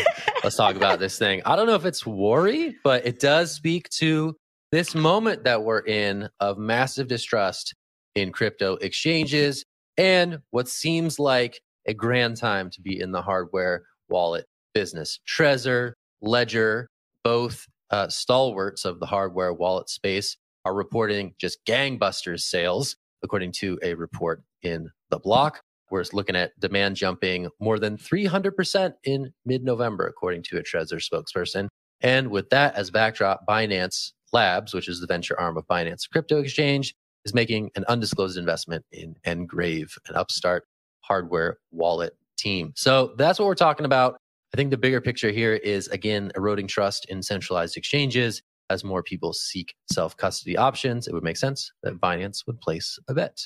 Let's 0.42 0.56
talk 0.56 0.74
about 0.74 0.98
this 0.98 1.18
thing. 1.18 1.42
I 1.44 1.54
don't 1.54 1.66
know 1.66 1.74
if 1.74 1.84
it's 1.84 2.06
worry, 2.06 2.74
but 2.82 3.06
it 3.06 3.20
does 3.20 3.52
speak 3.52 3.90
to 3.98 4.34
this 4.72 4.94
moment 4.94 5.44
that 5.44 5.64
we're 5.64 5.84
in 5.84 6.30
of 6.40 6.56
massive 6.56 7.08
distrust 7.08 7.74
in 8.14 8.32
crypto 8.32 8.76
exchanges 8.76 9.66
and 9.98 10.38
what 10.50 10.66
seems 10.66 11.18
like 11.18 11.60
a 11.86 11.92
grand 11.92 12.38
time 12.38 12.70
to 12.70 12.80
be 12.80 12.98
in 12.98 13.12
the 13.12 13.20
hardware 13.20 13.82
wallet 14.08 14.46
business. 14.72 15.20
Trezor, 15.28 15.92
Ledger, 16.22 16.88
both 17.22 17.66
uh, 17.90 18.08
stalwarts 18.08 18.86
of 18.86 18.98
the 18.98 19.06
hardware 19.06 19.52
wallet 19.52 19.90
space 19.90 20.38
are 20.64 20.74
reporting 20.74 21.34
just 21.38 21.58
gangbusters 21.66 22.40
sales, 22.40 22.96
according 23.22 23.52
to 23.52 23.78
a 23.82 23.92
report 23.92 24.42
in 24.62 24.88
the 25.10 25.18
block. 25.18 25.60
We're 25.90 26.04
looking 26.12 26.36
at 26.36 26.58
demand 26.58 26.96
jumping 26.96 27.48
more 27.60 27.78
than 27.78 27.96
300% 27.96 28.94
in 29.04 29.32
mid 29.44 29.64
November, 29.64 30.06
according 30.06 30.42
to 30.44 30.58
a 30.58 30.62
Trezor 30.62 31.00
spokesperson. 31.00 31.68
And 32.00 32.30
with 32.30 32.50
that 32.50 32.74
as 32.74 32.90
backdrop, 32.90 33.46
Binance 33.46 34.12
Labs, 34.32 34.74
which 34.74 34.88
is 34.88 35.00
the 35.00 35.06
venture 35.06 35.38
arm 35.38 35.56
of 35.56 35.66
Binance 35.66 36.08
Crypto 36.10 36.40
Exchange, 36.40 36.94
is 37.24 37.34
making 37.34 37.70
an 37.76 37.84
undisclosed 37.88 38.36
investment 38.36 38.84
in 38.92 39.14
Ngrave, 39.26 39.96
an 40.08 40.16
upstart 40.16 40.64
hardware 41.00 41.58
wallet 41.70 42.16
team. 42.36 42.72
So 42.76 43.14
that's 43.16 43.38
what 43.38 43.46
we're 43.46 43.54
talking 43.54 43.86
about. 43.86 44.16
I 44.52 44.56
think 44.56 44.70
the 44.70 44.76
bigger 44.76 45.00
picture 45.00 45.30
here 45.30 45.54
is 45.54 45.88
again 45.88 46.32
eroding 46.36 46.66
trust 46.66 47.06
in 47.06 47.22
centralized 47.22 47.76
exchanges 47.76 48.42
as 48.70 48.84
more 48.84 49.02
people 49.02 49.32
seek 49.32 49.74
self 49.90 50.16
custody 50.16 50.56
options, 50.56 51.06
it 51.06 51.14
would 51.14 51.22
make 51.22 51.36
sense 51.36 51.72
that 51.82 52.00
Binance 52.00 52.46
would 52.46 52.60
place 52.60 52.98
a 53.08 53.14
bet. 53.14 53.38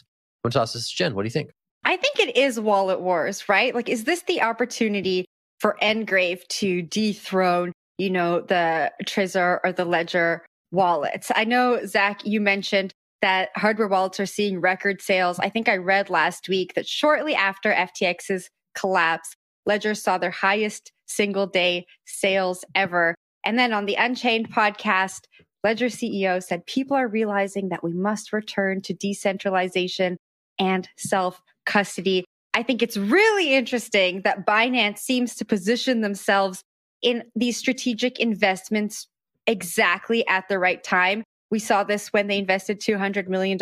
I'm 0.42 0.48
going 0.48 0.52
to 0.52 0.58
toss 0.58 0.72
this 0.72 0.90
to 0.90 0.96
Jen. 0.96 1.14
What 1.14 1.22
do 1.22 1.26
you 1.26 1.32
think? 1.32 1.50
I 1.90 1.96
think 1.96 2.20
it 2.20 2.36
is 2.36 2.60
wallet 2.60 3.00
wars, 3.00 3.48
right? 3.48 3.74
Like, 3.74 3.88
is 3.88 4.04
this 4.04 4.22
the 4.22 4.42
opportunity 4.42 5.24
for 5.58 5.76
Ngrave 5.82 6.46
to 6.46 6.82
dethrone, 6.82 7.72
you 7.98 8.10
know, 8.10 8.42
the 8.42 8.92
Trezor 9.04 9.58
or 9.64 9.72
the 9.72 9.84
Ledger 9.84 10.46
wallets? 10.70 11.32
I 11.34 11.42
know, 11.42 11.84
Zach, 11.84 12.24
you 12.24 12.40
mentioned 12.40 12.92
that 13.22 13.48
hardware 13.56 13.88
wallets 13.88 14.20
are 14.20 14.26
seeing 14.26 14.60
record 14.60 15.02
sales. 15.02 15.40
I 15.40 15.48
think 15.48 15.68
I 15.68 15.78
read 15.78 16.10
last 16.10 16.48
week 16.48 16.74
that 16.74 16.86
shortly 16.86 17.34
after 17.34 17.72
FTX's 17.72 18.48
collapse, 18.76 19.34
Ledger 19.66 19.96
saw 19.96 20.16
their 20.16 20.30
highest 20.30 20.92
single 21.08 21.48
day 21.48 21.86
sales 22.06 22.64
ever. 22.76 23.16
And 23.44 23.58
then 23.58 23.72
on 23.72 23.86
the 23.86 23.96
Unchained 23.96 24.54
podcast, 24.54 25.22
Ledger 25.64 25.86
CEO 25.86 26.40
said 26.40 26.66
people 26.66 26.96
are 26.96 27.08
realizing 27.08 27.70
that 27.70 27.82
we 27.82 27.94
must 27.94 28.32
return 28.32 28.80
to 28.82 28.94
decentralization 28.94 30.18
and 30.56 30.88
self 30.96 31.42
custody. 31.70 32.24
I 32.52 32.64
think 32.64 32.82
it's 32.82 32.96
really 32.96 33.54
interesting 33.54 34.22
that 34.22 34.44
Binance 34.44 34.98
seems 34.98 35.36
to 35.36 35.44
position 35.44 36.00
themselves 36.00 36.62
in 37.00 37.22
these 37.36 37.56
strategic 37.56 38.18
investments 38.18 39.06
exactly 39.46 40.26
at 40.26 40.48
the 40.48 40.58
right 40.58 40.82
time. 40.82 41.22
We 41.50 41.60
saw 41.60 41.84
this 41.84 42.12
when 42.12 42.26
they 42.26 42.38
invested 42.38 42.80
$200 42.80 43.28
million 43.28 43.58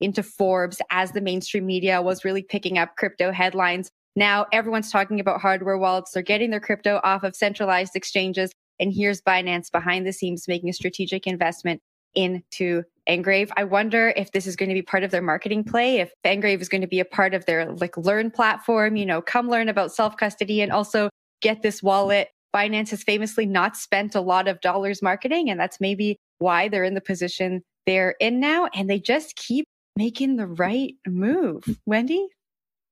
into 0.00 0.22
Forbes 0.22 0.80
as 0.90 1.12
the 1.12 1.20
mainstream 1.20 1.66
media 1.66 2.00
was 2.00 2.24
really 2.24 2.42
picking 2.42 2.78
up 2.78 2.96
crypto 2.96 3.32
headlines. 3.32 3.90
Now 4.14 4.46
everyone's 4.52 4.90
talking 4.90 5.20
about 5.20 5.40
hardware 5.40 5.78
wallets. 5.78 6.12
They're 6.12 6.22
getting 6.22 6.50
their 6.50 6.60
crypto 6.60 7.00
off 7.02 7.24
of 7.24 7.34
centralized 7.34 7.96
exchanges. 7.96 8.52
And 8.78 8.92
here's 8.92 9.20
Binance 9.20 9.70
behind 9.70 10.06
the 10.06 10.12
scenes 10.12 10.48
making 10.48 10.68
a 10.68 10.72
strategic 10.72 11.26
investment 11.26 11.80
into 12.14 12.82
Ngrave. 13.10 13.50
I 13.56 13.64
wonder 13.64 14.12
if 14.16 14.32
this 14.32 14.46
is 14.46 14.56
going 14.56 14.68
to 14.68 14.74
be 14.74 14.82
part 14.82 15.02
of 15.02 15.10
their 15.10 15.22
marketing 15.22 15.64
play, 15.64 15.98
if 15.98 16.12
Ngrave 16.24 16.60
is 16.60 16.68
going 16.68 16.80
to 16.80 16.86
be 16.86 17.00
a 17.00 17.04
part 17.04 17.34
of 17.34 17.46
their 17.46 17.72
like 17.72 17.96
learn 17.96 18.30
platform, 18.30 18.96
you 18.96 19.06
know, 19.06 19.20
come 19.20 19.48
learn 19.48 19.68
about 19.68 19.92
self 19.92 20.16
custody 20.16 20.60
and 20.60 20.72
also 20.72 21.10
get 21.42 21.62
this 21.62 21.82
wallet. 21.82 22.28
Binance 22.54 22.90
has 22.90 23.02
famously 23.02 23.46
not 23.46 23.76
spent 23.76 24.14
a 24.14 24.20
lot 24.20 24.48
of 24.48 24.60
dollars 24.60 25.02
marketing, 25.02 25.50
and 25.50 25.58
that's 25.58 25.80
maybe 25.80 26.16
why 26.38 26.68
they're 26.68 26.84
in 26.84 26.94
the 26.94 27.00
position 27.00 27.62
they're 27.86 28.16
in 28.20 28.40
now. 28.40 28.68
And 28.74 28.88
they 28.88 28.98
just 28.98 29.36
keep 29.36 29.66
making 29.96 30.36
the 30.36 30.46
right 30.46 30.94
move. 31.06 31.64
Wendy? 31.86 32.26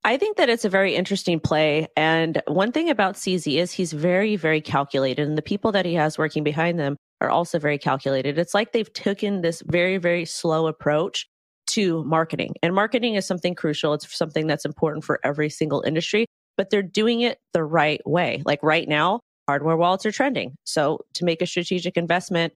I 0.03 0.17
think 0.17 0.37
that 0.37 0.49
it's 0.49 0.63
a 0.63 0.69
very 0.69 0.95
interesting 0.95 1.39
play. 1.39 1.87
And 1.97 2.41
one 2.47 2.71
thing 2.71 2.89
about 2.89 3.15
CZ 3.15 3.57
is 3.57 3.71
he's 3.71 3.91
very, 3.91 4.37
very 4.37 4.61
calculated. 4.61 5.27
And 5.27 5.37
the 5.37 5.41
people 5.41 5.73
that 5.73 5.85
he 5.85 5.93
has 5.95 6.17
working 6.17 6.43
behind 6.43 6.79
them 6.79 6.95
are 7.21 7.29
also 7.29 7.59
very 7.59 7.77
calculated. 7.77 8.37
It's 8.37 8.53
like 8.53 8.71
they've 8.71 8.91
taken 8.93 9.41
this 9.41 9.61
very, 9.65 9.97
very 9.97 10.25
slow 10.25 10.67
approach 10.67 11.27
to 11.67 12.03
marketing. 12.03 12.55
And 12.63 12.73
marketing 12.73 13.15
is 13.15 13.25
something 13.25 13.55
crucial. 13.55 13.93
It's 13.93 14.15
something 14.15 14.47
that's 14.47 14.65
important 14.65 15.03
for 15.03 15.19
every 15.23 15.49
single 15.49 15.81
industry, 15.81 16.25
but 16.57 16.69
they're 16.69 16.81
doing 16.81 17.21
it 17.21 17.37
the 17.53 17.63
right 17.63 18.01
way. 18.05 18.41
Like 18.45 18.63
right 18.63 18.87
now, 18.87 19.19
hardware 19.47 19.77
wallets 19.77 20.05
are 20.05 20.11
trending. 20.11 20.55
So 20.63 20.99
to 21.15 21.25
make 21.25 21.41
a 21.41 21.45
strategic 21.45 21.97
investment 21.97 22.53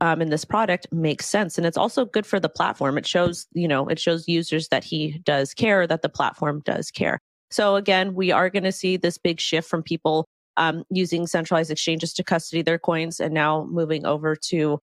um, 0.00 0.22
in 0.22 0.30
this 0.30 0.44
product 0.44 0.86
makes 0.92 1.26
sense 1.26 1.58
and 1.58 1.66
it's 1.66 1.76
also 1.76 2.06
good 2.06 2.24
for 2.24 2.40
the 2.40 2.48
platform 2.48 2.96
it 2.96 3.06
shows 3.06 3.46
you 3.52 3.68
know 3.68 3.86
it 3.88 3.98
shows 3.98 4.26
users 4.26 4.68
that 4.68 4.82
he 4.82 5.20
does 5.24 5.52
care 5.52 5.86
that 5.86 6.02
the 6.02 6.08
platform 6.08 6.62
does 6.64 6.90
care 6.90 7.18
so 7.50 7.76
again 7.76 8.14
we 8.14 8.32
are 8.32 8.48
going 8.48 8.62
to 8.62 8.72
see 8.72 8.96
this 8.96 9.18
big 9.18 9.40
shift 9.40 9.68
from 9.68 9.82
people 9.82 10.26
um, 10.60 10.84
using 10.90 11.26
centralized 11.26 11.72
exchanges 11.72 12.12
to 12.14 12.22
custody 12.22 12.62
their 12.62 12.78
coins 12.78 13.18
and 13.18 13.34
now 13.34 13.66
moving 13.68 14.06
over 14.06 14.36
to 14.36 14.78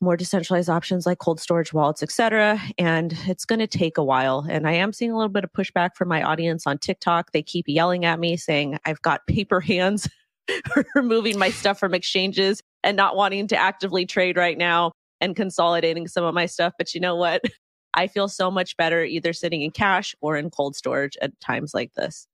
more 0.00 0.16
decentralized 0.16 0.70
options 0.70 1.06
like 1.06 1.18
cold 1.18 1.40
storage 1.40 1.72
wallets 1.72 2.02
etc 2.02 2.60
and 2.78 3.14
it's 3.26 3.44
going 3.46 3.58
to 3.58 3.66
take 3.66 3.96
a 3.96 4.04
while 4.04 4.46
and 4.50 4.68
i 4.68 4.72
am 4.72 4.92
seeing 4.92 5.10
a 5.10 5.16
little 5.16 5.30
bit 5.30 5.42
of 5.42 5.50
pushback 5.52 5.94
from 5.94 6.06
my 6.06 6.22
audience 6.22 6.66
on 6.66 6.76
tiktok 6.76 7.32
they 7.32 7.42
keep 7.42 7.64
yelling 7.66 8.04
at 8.04 8.20
me 8.20 8.36
saying 8.36 8.78
i've 8.84 9.00
got 9.00 9.26
paper 9.26 9.58
hands 9.58 10.06
removing 10.94 11.38
my 11.38 11.50
stuff 11.50 11.78
from 11.78 11.94
exchanges 11.94 12.60
and 12.82 12.96
not 12.96 13.16
wanting 13.16 13.48
to 13.48 13.56
actively 13.56 14.06
trade 14.06 14.36
right 14.36 14.56
now 14.56 14.92
and 15.20 15.34
consolidating 15.36 16.06
some 16.08 16.24
of 16.24 16.34
my 16.34 16.46
stuff. 16.46 16.72
But 16.78 16.94
you 16.94 17.00
know 17.00 17.16
what? 17.16 17.42
I 17.94 18.06
feel 18.06 18.28
so 18.28 18.50
much 18.50 18.76
better 18.76 19.02
either 19.04 19.32
sitting 19.32 19.62
in 19.62 19.70
cash 19.70 20.14
or 20.20 20.36
in 20.36 20.50
cold 20.50 20.76
storage 20.76 21.16
at 21.22 21.38
times 21.40 21.72
like 21.72 21.92
this. 21.94 22.26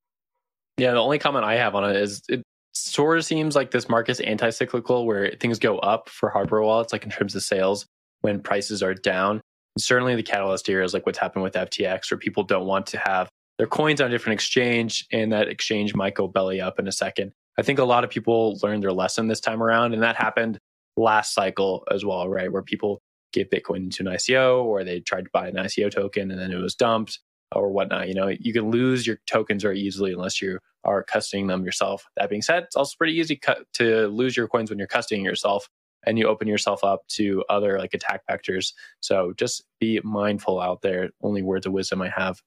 Yeah, 0.76 0.92
the 0.92 0.98
only 0.98 1.18
comment 1.18 1.44
I 1.44 1.56
have 1.56 1.74
on 1.74 1.88
it 1.88 1.96
is 1.96 2.22
it 2.28 2.42
sort 2.72 3.18
of 3.18 3.24
seems 3.24 3.54
like 3.54 3.70
this 3.70 3.88
market's 3.88 4.20
anti 4.20 4.50
cyclical 4.50 5.06
where 5.06 5.32
things 5.40 5.58
go 5.58 5.78
up 5.78 6.08
for 6.08 6.30
hardware 6.30 6.62
wallets, 6.62 6.92
like 6.92 7.04
in 7.04 7.10
terms 7.10 7.34
of 7.34 7.42
sales 7.42 7.86
when 8.22 8.40
prices 8.40 8.82
are 8.82 8.94
down. 8.94 9.40
And 9.76 9.82
certainly 9.82 10.14
the 10.14 10.22
catalyst 10.22 10.66
here 10.66 10.82
is 10.82 10.94
like 10.94 11.06
what's 11.06 11.18
happened 11.18 11.42
with 11.42 11.54
FTX, 11.54 12.10
where 12.10 12.18
people 12.18 12.42
don't 12.42 12.66
want 12.66 12.86
to 12.88 12.98
have 12.98 13.28
their 13.58 13.66
coins 13.66 14.00
on 14.00 14.08
a 14.08 14.10
different 14.10 14.34
exchange 14.34 15.06
and 15.12 15.32
that 15.32 15.48
exchange 15.48 15.94
might 15.94 16.14
go 16.14 16.26
belly 16.26 16.60
up 16.60 16.78
in 16.78 16.88
a 16.88 16.92
second. 16.92 17.32
I 17.58 17.62
think 17.62 17.78
a 17.78 17.84
lot 17.84 18.04
of 18.04 18.10
people 18.10 18.58
learned 18.62 18.82
their 18.82 18.92
lesson 18.92 19.28
this 19.28 19.40
time 19.40 19.62
around, 19.62 19.92
and 19.92 20.02
that 20.02 20.16
happened 20.16 20.58
last 20.96 21.34
cycle 21.34 21.84
as 21.90 22.04
well, 22.04 22.28
right? 22.28 22.50
Where 22.50 22.62
people 22.62 23.00
gave 23.32 23.50
Bitcoin 23.50 23.76
into 23.76 24.02
an 24.02 24.14
ICO 24.14 24.62
or 24.64 24.84
they 24.84 25.00
tried 25.00 25.24
to 25.24 25.30
buy 25.32 25.48
an 25.48 25.54
ICO 25.54 25.90
token 25.90 26.30
and 26.30 26.38
then 26.38 26.52
it 26.52 26.60
was 26.60 26.74
dumped 26.74 27.18
or 27.54 27.70
whatnot. 27.70 28.08
You 28.08 28.14
know, 28.14 28.28
you 28.28 28.52
can 28.52 28.70
lose 28.70 29.06
your 29.06 29.18
tokens 29.26 29.62
very 29.62 29.80
easily 29.80 30.12
unless 30.12 30.40
you 30.40 30.58
are 30.84 31.04
custodying 31.04 31.48
them 31.48 31.64
yourself. 31.64 32.06
That 32.16 32.30
being 32.30 32.42
said, 32.42 32.64
it's 32.64 32.76
also 32.76 32.94
pretty 32.96 33.14
easy 33.14 33.40
to 33.74 34.06
lose 34.08 34.36
your 34.36 34.48
coins 34.48 34.70
when 34.70 34.78
you're 34.78 34.88
custodying 34.88 35.24
yourself 35.24 35.68
and 36.04 36.18
you 36.18 36.26
open 36.26 36.48
yourself 36.48 36.82
up 36.84 37.06
to 37.08 37.44
other 37.48 37.78
like 37.78 37.94
attack 37.94 38.22
vectors. 38.30 38.72
So 39.00 39.32
just 39.36 39.64
be 39.80 40.00
mindful 40.02 40.60
out 40.60 40.82
there. 40.82 41.10
Only 41.22 41.42
words 41.42 41.66
of 41.66 41.72
wisdom 41.72 42.02
I 42.02 42.08
have 42.08 42.38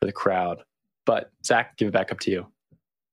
for 0.00 0.06
the 0.06 0.12
crowd. 0.12 0.62
But 1.06 1.30
Zach, 1.44 1.76
give 1.76 1.88
it 1.88 1.92
back 1.92 2.12
up 2.12 2.20
to 2.20 2.30
you. 2.30 2.46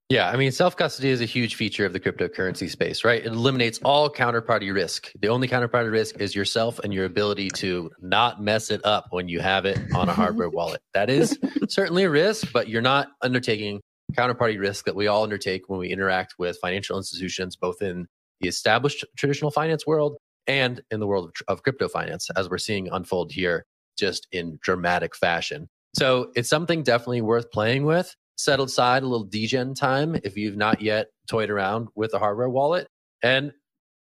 Yeah, 0.10 0.30
I 0.30 0.38
mean, 0.38 0.54
self 0.54 0.78
custody 0.78 1.10
is 1.10 1.20
a 1.20 1.26
huge 1.26 1.56
feature 1.56 1.86
of 1.86 1.92
the 1.92 2.00
cryptocurrency 2.00 2.70
space, 2.70 3.04
right? 3.04 3.22
It 3.22 3.28
eliminates 3.28 3.80
all 3.84 4.10
counterparty 4.10 4.74
risk. 4.74 5.12
The 5.20 5.28
only 5.28 5.50
counterparty 5.50 5.92
risk 5.92 6.22
is 6.22 6.34
yourself 6.34 6.80
and 6.80 6.94
your 6.94 7.04
ability 7.04 7.50
to 7.56 7.92
not 8.00 8.42
mess 8.42 8.72
it 8.72 8.86
up 8.86 9.08
when 9.10 9.28
you 9.28 9.42
have 9.42 9.66
it 9.66 9.78
on 9.94 10.08
a 10.08 10.14
hardware 10.14 10.50
wallet. 10.52 10.80
That 10.94 11.10
is 11.10 11.38
certainly 11.68 12.06
a 12.06 12.10
risk, 12.10 12.54
but 12.54 12.70
you're 12.70 12.82
not 12.82 13.10
undertaking 13.22 13.82
counterparty 14.14 14.60
risk 14.60 14.86
that 14.86 14.96
we 14.96 15.08
all 15.08 15.24
undertake 15.24 15.70
when 15.70 15.80
we 15.80 15.90
interact 15.90 16.36
with 16.40 16.58
financial 16.62 16.98
institutions, 16.98 17.56
both 17.56 17.82
in 17.82 18.08
the 18.42 18.48
established 18.48 19.04
traditional 19.18 19.52
finance 19.52 19.86
world 19.86 20.18
and 20.48 20.82
in 20.92 21.00
the 21.00 21.08
world 21.08 21.26
of, 21.26 21.56
of 21.56 21.64
crypto 21.64 21.88
finance, 21.88 22.30
as 22.36 22.50
we're 22.50 22.58
seeing 22.58 22.88
unfold 22.92 23.32
here 23.32 23.66
just 23.98 24.28
in 24.32 24.58
dramatic 24.62 25.16
fashion. 25.16 25.68
So 25.96 26.32
it's 26.36 26.50
something 26.50 26.84
definitely 26.84 27.22
worth 27.22 27.52
playing 27.52 27.86
with 27.86 28.16
set 28.38 28.60
aside 28.60 29.04
a 29.04 29.08
little 29.08 29.26
degen 29.26 29.74
time 29.74 30.16
if 30.24 30.38
you've 30.38 30.58
not 30.58 30.82
yet 30.82 31.08
toyed 31.28 31.50
around 31.50 31.88
with 31.96 32.14
a 32.14 32.20
hardware 32.20 32.50
wallet 32.50 32.88
and 33.24 33.52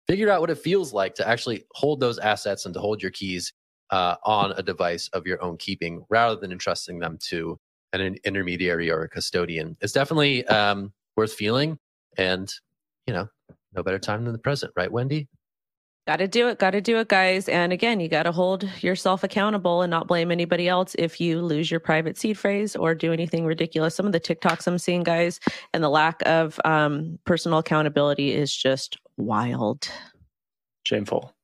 figure 0.09 0.31
out 0.31 0.41
what 0.41 0.51
it 0.51 0.59
feels 0.59 0.93
like 0.93 1.15
to 1.15 1.27
actually 1.27 1.65
hold 1.73 2.01
those 2.01 2.19
assets 2.19 2.65
and 2.65 2.75
to 2.75 2.81
hold 2.81 3.01
your 3.01 3.13
keys 3.13 3.53
uh, 3.91 4.17
on 4.25 4.53
a 4.57 4.63
device 4.63 5.09
of 5.13 5.27
your 5.27 5.43
own 5.43 5.57
keeping 5.57 6.05
rather 6.11 6.37
than 6.37 6.51
entrusting 6.51 6.99
them 6.99 7.19
to 7.21 7.57
an 8.01 8.17
intermediary 8.25 8.91
or 8.91 9.03
a 9.03 9.09
custodian. 9.09 9.77
It's 9.81 9.93
definitely 9.93 10.47
um, 10.47 10.93
worth 11.17 11.33
feeling. 11.33 11.79
And, 12.17 12.53
you 13.07 13.15
know, 13.15 13.29
no 13.75 13.83
better 13.83 13.99
time 13.99 14.25
than 14.25 14.33
the 14.33 14.39
present, 14.39 14.73
right, 14.77 14.91
Wendy? 14.91 15.29
Got 16.07 16.19
to 16.19 16.29
do 16.29 16.47
it. 16.49 16.61
Got 16.61 16.71
to 16.71 16.81
do 16.81 16.99
it, 16.99 17.09
guys. 17.09 17.49
And 17.49 17.73
again, 17.73 17.99
you 17.99 18.09
got 18.09 18.23
to 18.23 18.33
hold 18.33 18.63
yourself 18.81 19.25
accountable 19.25 19.83
and 19.83 19.91
not 19.91 20.07
blame 20.07 20.31
anybody 20.31 20.69
else 20.69 20.95
if 20.99 21.21
you 21.21 21.43
lose 21.43 21.69
your 21.69 21.81
private 21.81 22.17
seed 22.17 22.39
phrase 22.39 22.77
or 22.77 22.95
do 22.95 23.13
anything 23.13 23.45
ridiculous. 23.45 23.97
Some 23.97 24.07
of 24.07 24.13
the 24.13 24.21
TikToks 24.21 24.69
I'm 24.69 24.79
seeing, 24.79 25.03
guys, 25.03 25.41
and 25.75 25.83
the 25.83 25.89
lack 25.89 26.23
of 26.25 26.61
um, 26.65 27.19
personal 27.25 27.59
accountability 27.59 28.33
is 28.33 28.55
just 28.55 28.99
wild. 29.17 29.91
Shameful. 30.85 31.35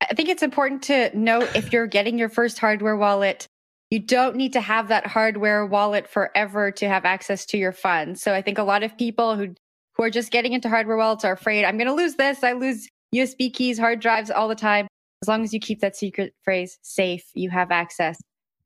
I 0.00 0.14
think 0.14 0.30
it's 0.30 0.42
important 0.42 0.82
to 0.84 1.10
note 1.16 1.54
if 1.54 1.70
you're 1.72 1.86
getting 1.86 2.18
your 2.18 2.30
first 2.30 2.58
hardware 2.58 2.96
wallet, 2.96 3.46
you 3.92 3.98
don't 3.98 4.36
need 4.36 4.54
to 4.54 4.60
have 4.62 4.88
that 4.88 5.06
hardware 5.06 5.66
wallet 5.66 6.08
forever 6.08 6.70
to 6.70 6.88
have 6.88 7.04
access 7.04 7.44
to 7.44 7.58
your 7.58 7.72
funds. 7.72 8.22
So 8.22 8.32
I 8.32 8.40
think 8.40 8.56
a 8.56 8.62
lot 8.62 8.82
of 8.82 8.96
people 8.96 9.36
who 9.36 9.54
who 9.94 10.02
are 10.02 10.08
just 10.08 10.32
getting 10.32 10.54
into 10.54 10.70
hardware 10.70 10.96
wallets 10.96 11.26
are 11.26 11.32
afraid, 11.32 11.66
I'm 11.66 11.76
going 11.76 11.88
to 11.88 11.92
lose 11.92 12.14
this. 12.14 12.42
I 12.42 12.52
lose 12.52 12.88
USB 13.14 13.52
keys, 13.52 13.78
hard 13.78 14.00
drives 14.00 14.30
all 14.30 14.48
the 14.48 14.54
time. 14.54 14.88
As 15.20 15.28
long 15.28 15.44
as 15.44 15.52
you 15.52 15.60
keep 15.60 15.80
that 15.80 15.94
secret 15.94 16.32
phrase 16.42 16.78
safe, 16.80 17.22
you 17.34 17.50
have 17.50 17.70
access 17.70 18.16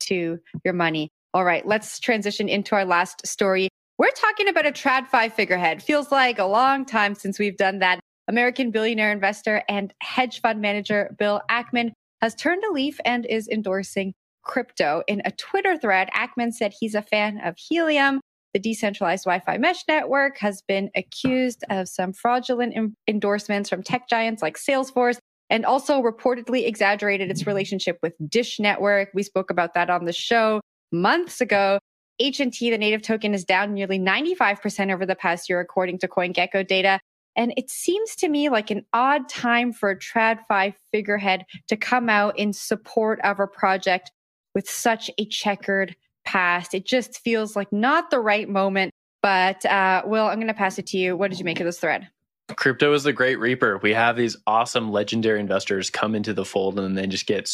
to 0.03 0.39
your 0.65 0.75
money. 0.75 1.11
All 1.35 1.45
right, 1.45 1.67
let's 1.67 1.99
transition 1.99 2.49
into 2.49 2.77
our 2.77 2.85
last 2.85 3.27
story. 3.27 3.69
We're 3.99 4.11
talking 4.11 4.47
about 4.47 4.67
a 4.67 4.71
TradFi 4.71 5.33
figurehead. 5.33 5.83
Feels 5.83 6.12
like 6.12 6.39
a 6.39 6.45
long 6.45 6.85
time 6.85 7.17
since 7.17 7.41
we've 7.41 7.57
done 7.57 7.81
that. 7.81 7.99
American 8.29 8.71
billionaire 8.71 9.11
investor 9.11 9.65
and 9.69 9.93
hedge 10.01 10.41
fund 10.41 10.61
manager 10.61 11.17
Bill 11.19 11.41
Ackman 11.51 11.91
has 12.23 12.37
turned 12.37 12.62
a 12.62 12.73
leaf 12.73 13.01
and 13.05 13.27
is 13.27 13.49
endorsing 13.49 14.15
crypto. 14.47 15.03
In 15.07 15.21
a 15.25 15.33
Twitter 15.33 15.77
thread, 15.77 16.09
Ackman 16.15 16.53
said 16.53 16.73
he's 16.79 16.95
a 16.95 17.03
fan 17.03 17.41
of 17.45 17.57
Helium, 17.59 18.21
the 18.57 18.61
decentralized 18.61 19.25
Wi 19.25 19.41
Fi 19.41 19.59
mesh 19.59 19.83
network 19.87 20.39
has 20.39 20.63
been 20.63 20.89
accused 20.97 21.63
of 21.69 21.89
some 21.89 22.15
fraudulent 22.15 22.97
endorsements 23.07 23.69
from 23.69 23.83
tech 23.83 24.09
giants 24.09 24.41
like 24.41 24.57
Salesforce 24.57 25.19
and 25.51 25.67
also 25.67 26.01
reportedly 26.01 26.67
exaggerated 26.67 27.31
its 27.31 27.47
relationship 27.47 27.99
with 28.03 28.15
Dish 28.31 28.59
Network. 28.59 29.11
We 29.13 29.23
spoke 29.23 29.51
about 29.51 29.75
that 29.75 29.91
on 29.91 30.07
the 30.07 30.13
show 30.15 30.63
months 30.91 31.43
ago. 31.43 31.79
HNT, 32.19 32.71
the 32.71 32.79
native 32.79 33.03
token, 33.03 33.35
is 33.35 33.45
down 33.45 33.75
nearly 33.75 33.99
95% 33.99 34.91
over 34.91 35.05
the 35.05 35.15
past 35.15 35.51
year, 35.51 35.61
according 35.61 35.99
to 35.99 36.09
CoinGecko 36.09 36.67
data. 36.67 36.99
And 37.37 37.53
it 37.59 37.69
seems 37.69 38.17
to 38.17 38.29
me 38.31 38.49
like 38.49 38.71
an 38.71 38.87
odd 38.95 39.29
time 39.29 39.75
for 39.75 39.91
a 39.91 39.99
TradFi 39.99 40.73
figurehead 40.91 41.45
to 41.69 41.77
come 41.77 42.09
out 42.09 42.39
in 42.39 42.55
support 42.55 43.21
of 43.21 43.39
a 43.39 43.47
project 43.47 44.11
with 44.57 44.69
such 44.69 45.11
a 45.19 45.27
checkered 45.27 45.95
past. 46.25 46.73
It 46.73 46.87
just 46.87 47.21
feels 47.21 47.55
like 47.55 47.71
not 47.73 48.11
the 48.11 48.19
right 48.19 48.49
moment. 48.49 48.90
But 49.23 49.64
uh, 49.66 50.03
Will, 50.07 50.25
I'm 50.25 50.37
going 50.37 50.47
to 50.49 50.55
pass 50.55 50.79
it 50.79 50.87
to 50.88 50.99
you. 50.99 51.14
What 51.14 51.31
did 51.31 51.38
you 51.38 51.45
make 51.45 51.61
of 51.61 51.66
this 51.66 51.79
thread? 51.79 52.09
Crypto 52.57 52.92
is 52.95 53.03
the 53.03 53.12
great 53.12 53.38
reaper. 53.38 53.79
We 53.83 53.92
have 53.92 54.16
these 54.16 54.35
awesome 54.47 54.90
legendary 54.90 55.40
investors 55.40 55.90
come 55.90 56.14
into 56.14 56.33
the 56.33 56.45
fold 56.45 56.79
and 56.79 56.97
then 56.97 57.11
just 57.11 57.27
get 57.27 57.53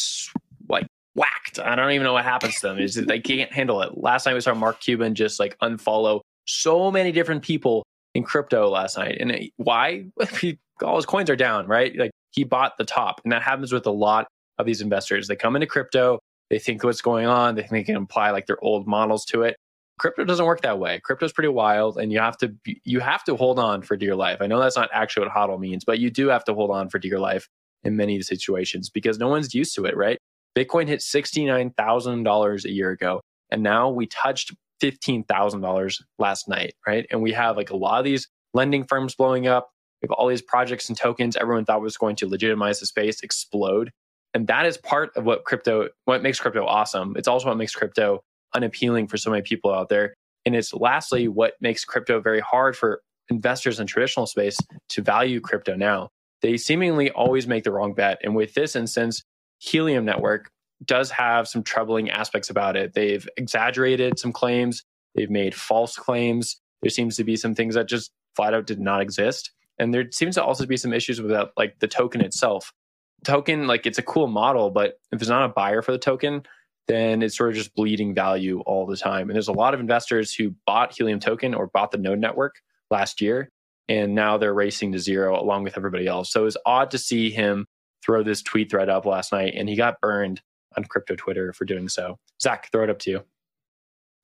like 0.69 0.87
whacked. 1.13 1.59
I 1.59 1.75
don't 1.75 1.91
even 1.91 2.05
know 2.05 2.13
what 2.13 2.23
happens 2.23 2.57
to 2.61 2.73
them. 2.73 3.05
They 3.05 3.19
can't 3.19 3.51
handle 3.51 3.81
it. 3.81 3.97
Last 3.97 4.25
night 4.25 4.35
we 4.35 4.41
saw 4.41 4.53
Mark 4.53 4.79
Cuban 4.79 5.13
just 5.13 5.41
like 5.41 5.57
unfollow 5.59 6.21
so 6.45 6.89
many 6.89 7.11
different 7.11 7.43
people 7.43 7.83
in 8.15 8.23
crypto 8.23 8.69
last 8.69 8.97
night. 8.97 9.17
And 9.19 9.49
why? 9.57 10.05
All 10.83 10.95
his 10.95 11.05
coins 11.05 11.29
are 11.29 11.35
down, 11.35 11.67
right? 11.67 11.93
Like 11.97 12.11
he 12.31 12.45
bought 12.45 12.77
the 12.77 12.85
top. 12.85 13.19
And 13.25 13.33
that 13.33 13.41
happens 13.41 13.73
with 13.73 13.87
a 13.87 13.91
lot 13.91 14.27
of 14.57 14.65
these 14.65 14.79
investors. 14.79 15.27
They 15.27 15.35
come 15.35 15.55
into 15.57 15.67
crypto, 15.67 16.19
they 16.53 16.59
think 16.59 16.83
what's 16.83 17.01
going 17.01 17.25
on. 17.25 17.55
They 17.55 17.63
think 17.63 17.71
they 17.71 17.83
can 17.83 17.95
apply 17.95 18.29
like 18.29 18.45
their 18.45 18.63
old 18.63 18.85
models 18.85 19.25
to 19.25 19.41
it. 19.41 19.57
Crypto 19.97 20.23
doesn't 20.23 20.45
work 20.45 20.61
that 20.61 20.77
way. 20.77 20.99
Crypto 21.03 21.25
is 21.25 21.33
pretty 21.33 21.47
wild, 21.47 21.97
and 21.97 22.11
you 22.11 22.19
have 22.19 22.37
to 22.37 22.49
be, 22.49 22.79
you 22.85 22.99
have 22.99 23.23
to 23.23 23.35
hold 23.35 23.57
on 23.57 23.81
for 23.81 23.97
dear 23.97 24.15
life. 24.15 24.37
I 24.39 24.45
know 24.45 24.59
that's 24.59 24.75
not 24.75 24.91
actually 24.93 25.25
what 25.25 25.33
HODL 25.33 25.59
means, 25.59 25.83
but 25.83 25.97
you 25.97 26.11
do 26.11 26.27
have 26.27 26.43
to 26.43 26.53
hold 26.53 26.69
on 26.69 26.89
for 26.89 26.99
dear 26.99 27.17
life 27.17 27.49
in 27.83 27.97
many 27.97 28.21
situations 28.21 28.91
because 28.91 29.17
no 29.17 29.29
one's 29.29 29.55
used 29.55 29.73
to 29.77 29.85
it, 29.85 29.97
right? 29.97 30.19
Bitcoin 30.55 30.87
hit 30.87 31.01
sixty 31.01 31.43
nine 31.43 31.71
thousand 31.71 32.21
dollars 32.21 32.65
a 32.65 32.71
year 32.71 32.91
ago, 32.91 33.19
and 33.49 33.63
now 33.63 33.89
we 33.89 34.05
touched 34.05 34.53
fifteen 34.79 35.23
thousand 35.23 35.61
dollars 35.61 36.03
last 36.19 36.47
night, 36.47 36.75
right? 36.85 37.07
And 37.09 37.23
we 37.23 37.31
have 37.31 37.57
like 37.57 37.71
a 37.71 37.75
lot 37.75 37.97
of 37.97 38.05
these 38.05 38.27
lending 38.53 38.85
firms 38.85 39.15
blowing 39.15 39.47
up. 39.47 39.71
We 40.03 40.05
have 40.05 40.11
all 40.11 40.27
these 40.27 40.43
projects 40.43 40.87
and 40.87 40.95
tokens 40.95 41.35
everyone 41.35 41.65
thought 41.65 41.81
was 41.81 41.97
going 41.97 42.15
to 42.17 42.27
legitimize 42.27 42.79
the 42.79 42.85
space 42.85 43.21
explode. 43.23 43.89
And 44.33 44.47
that 44.47 44.65
is 44.65 44.77
part 44.77 45.15
of 45.15 45.25
what 45.25 45.43
crypto, 45.45 45.89
what 46.05 46.23
makes 46.23 46.39
crypto 46.39 46.65
awesome. 46.65 47.15
It's 47.17 47.27
also 47.27 47.47
what 47.47 47.57
makes 47.57 47.75
crypto 47.75 48.23
unappealing 48.55 49.07
for 49.07 49.17
so 49.17 49.29
many 49.29 49.43
people 49.43 49.73
out 49.73 49.89
there. 49.89 50.13
And 50.45 50.55
it's 50.55 50.73
lastly 50.73 51.27
what 51.27 51.53
makes 51.61 51.85
crypto 51.85 52.19
very 52.19 52.39
hard 52.39 52.75
for 52.75 53.01
investors 53.29 53.79
in 53.79 53.87
traditional 53.87 54.25
space 54.25 54.57
to 54.89 55.01
value 55.01 55.39
crypto 55.39 55.75
now. 55.75 56.09
They 56.41 56.57
seemingly 56.57 57.09
always 57.11 57.47
make 57.47 57.63
the 57.63 57.71
wrong 57.71 57.93
bet. 57.93 58.19
And 58.23 58.35
with 58.35 58.53
this 58.53 58.75
instance, 58.75 59.23
Helium 59.59 60.03
Network 60.03 60.49
does 60.83 61.11
have 61.11 61.47
some 61.47 61.63
troubling 61.63 62.09
aspects 62.09 62.49
about 62.49 62.75
it. 62.75 62.93
They've 62.93 63.27
exaggerated 63.37 64.19
some 64.19 64.33
claims, 64.33 64.83
they've 65.15 65.29
made 65.29 65.55
false 65.55 65.95
claims. 65.95 66.59
There 66.81 66.89
seems 66.89 67.15
to 67.15 67.23
be 67.23 67.37
some 67.37 67.55
things 67.55 67.75
that 67.75 67.87
just 67.87 68.11
flat 68.35 68.53
out 68.53 68.67
did 68.67 68.81
not 68.81 69.01
exist. 69.01 69.51
And 69.79 69.93
there 69.93 70.11
seems 70.11 70.35
to 70.35 70.43
also 70.43 70.65
be 70.65 70.75
some 70.75 70.91
issues 70.91 71.21
with 71.21 71.31
that, 71.31 71.51
like 71.55 71.79
the 71.79 71.87
token 71.87 72.19
itself 72.19 72.73
token, 73.23 73.67
like 73.67 73.85
it's 73.85 73.97
a 73.97 74.03
cool 74.03 74.27
model, 74.27 74.69
but 74.69 74.99
if 75.11 75.19
there's 75.19 75.29
not 75.29 75.49
a 75.49 75.53
buyer 75.53 75.81
for 75.81 75.91
the 75.91 75.97
token, 75.97 76.43
then 76.87 77.21
it's 77.21 77.37
sort 77.37 77.49
of 77.49 77.55
just 77.55 77.73
bleeding 77.75 78.13
value 78.13 78.59
all 78.61 78.85
the 78.85 78.97
time. 78.97 79.29
And 79.29 79.35
there's 79.35 79.47
a 79.47 79.53
lot 79.53 79.73
of 79.73 79.79
investors 79.79 80.33
who 80.33 80.53
bought 80.65 80.93
Helium 80.93 81.19
token 81.19 81.53
or 81.53 81.67
bought 81.67 81.91
the 81.91 81.97
node 81.97 82.19
network 82.19 82.55
last 82.91 83.21
year, 83.21 83.49
and 83.87 84.13
now 84.15 84.37
they're 84.37 84.53
racing 84.53 84.91
to 84.91 84.99
zero 84.99 85.41
along 85.41 85.63
with 85.63 85.77
everybody 85.77 86.07
else. 86.07 86.31
So 86.31 86.45
it's 86.45 86.57
odd 86.65 86.91
to 86.91 86.97
see 86.97 87.29
him 87.31 87.65
throw 88.05 88.23
this 88.23 88.41
tweet 88.41 88.69
thread 88.69 88.89
up 88.89 89.05
last 89.05 89.31
night, 89.31 89.53
and 89.55 89.69
he 89.69 89.75
got 89.75 90.01
burned 90.01 90.41
on 90.75 90.83
crypto 90.83 91.15
Twitter 91.15 91.53
for 91.53 91.65
doing 91.65 91.87
so. 91.87 92.17
Zach, 92.41 92.69
throw 92.71 92.83
it 92.83 92.89
up 92.89 92.99
to 92.99 93.11
you. 93.11 93.21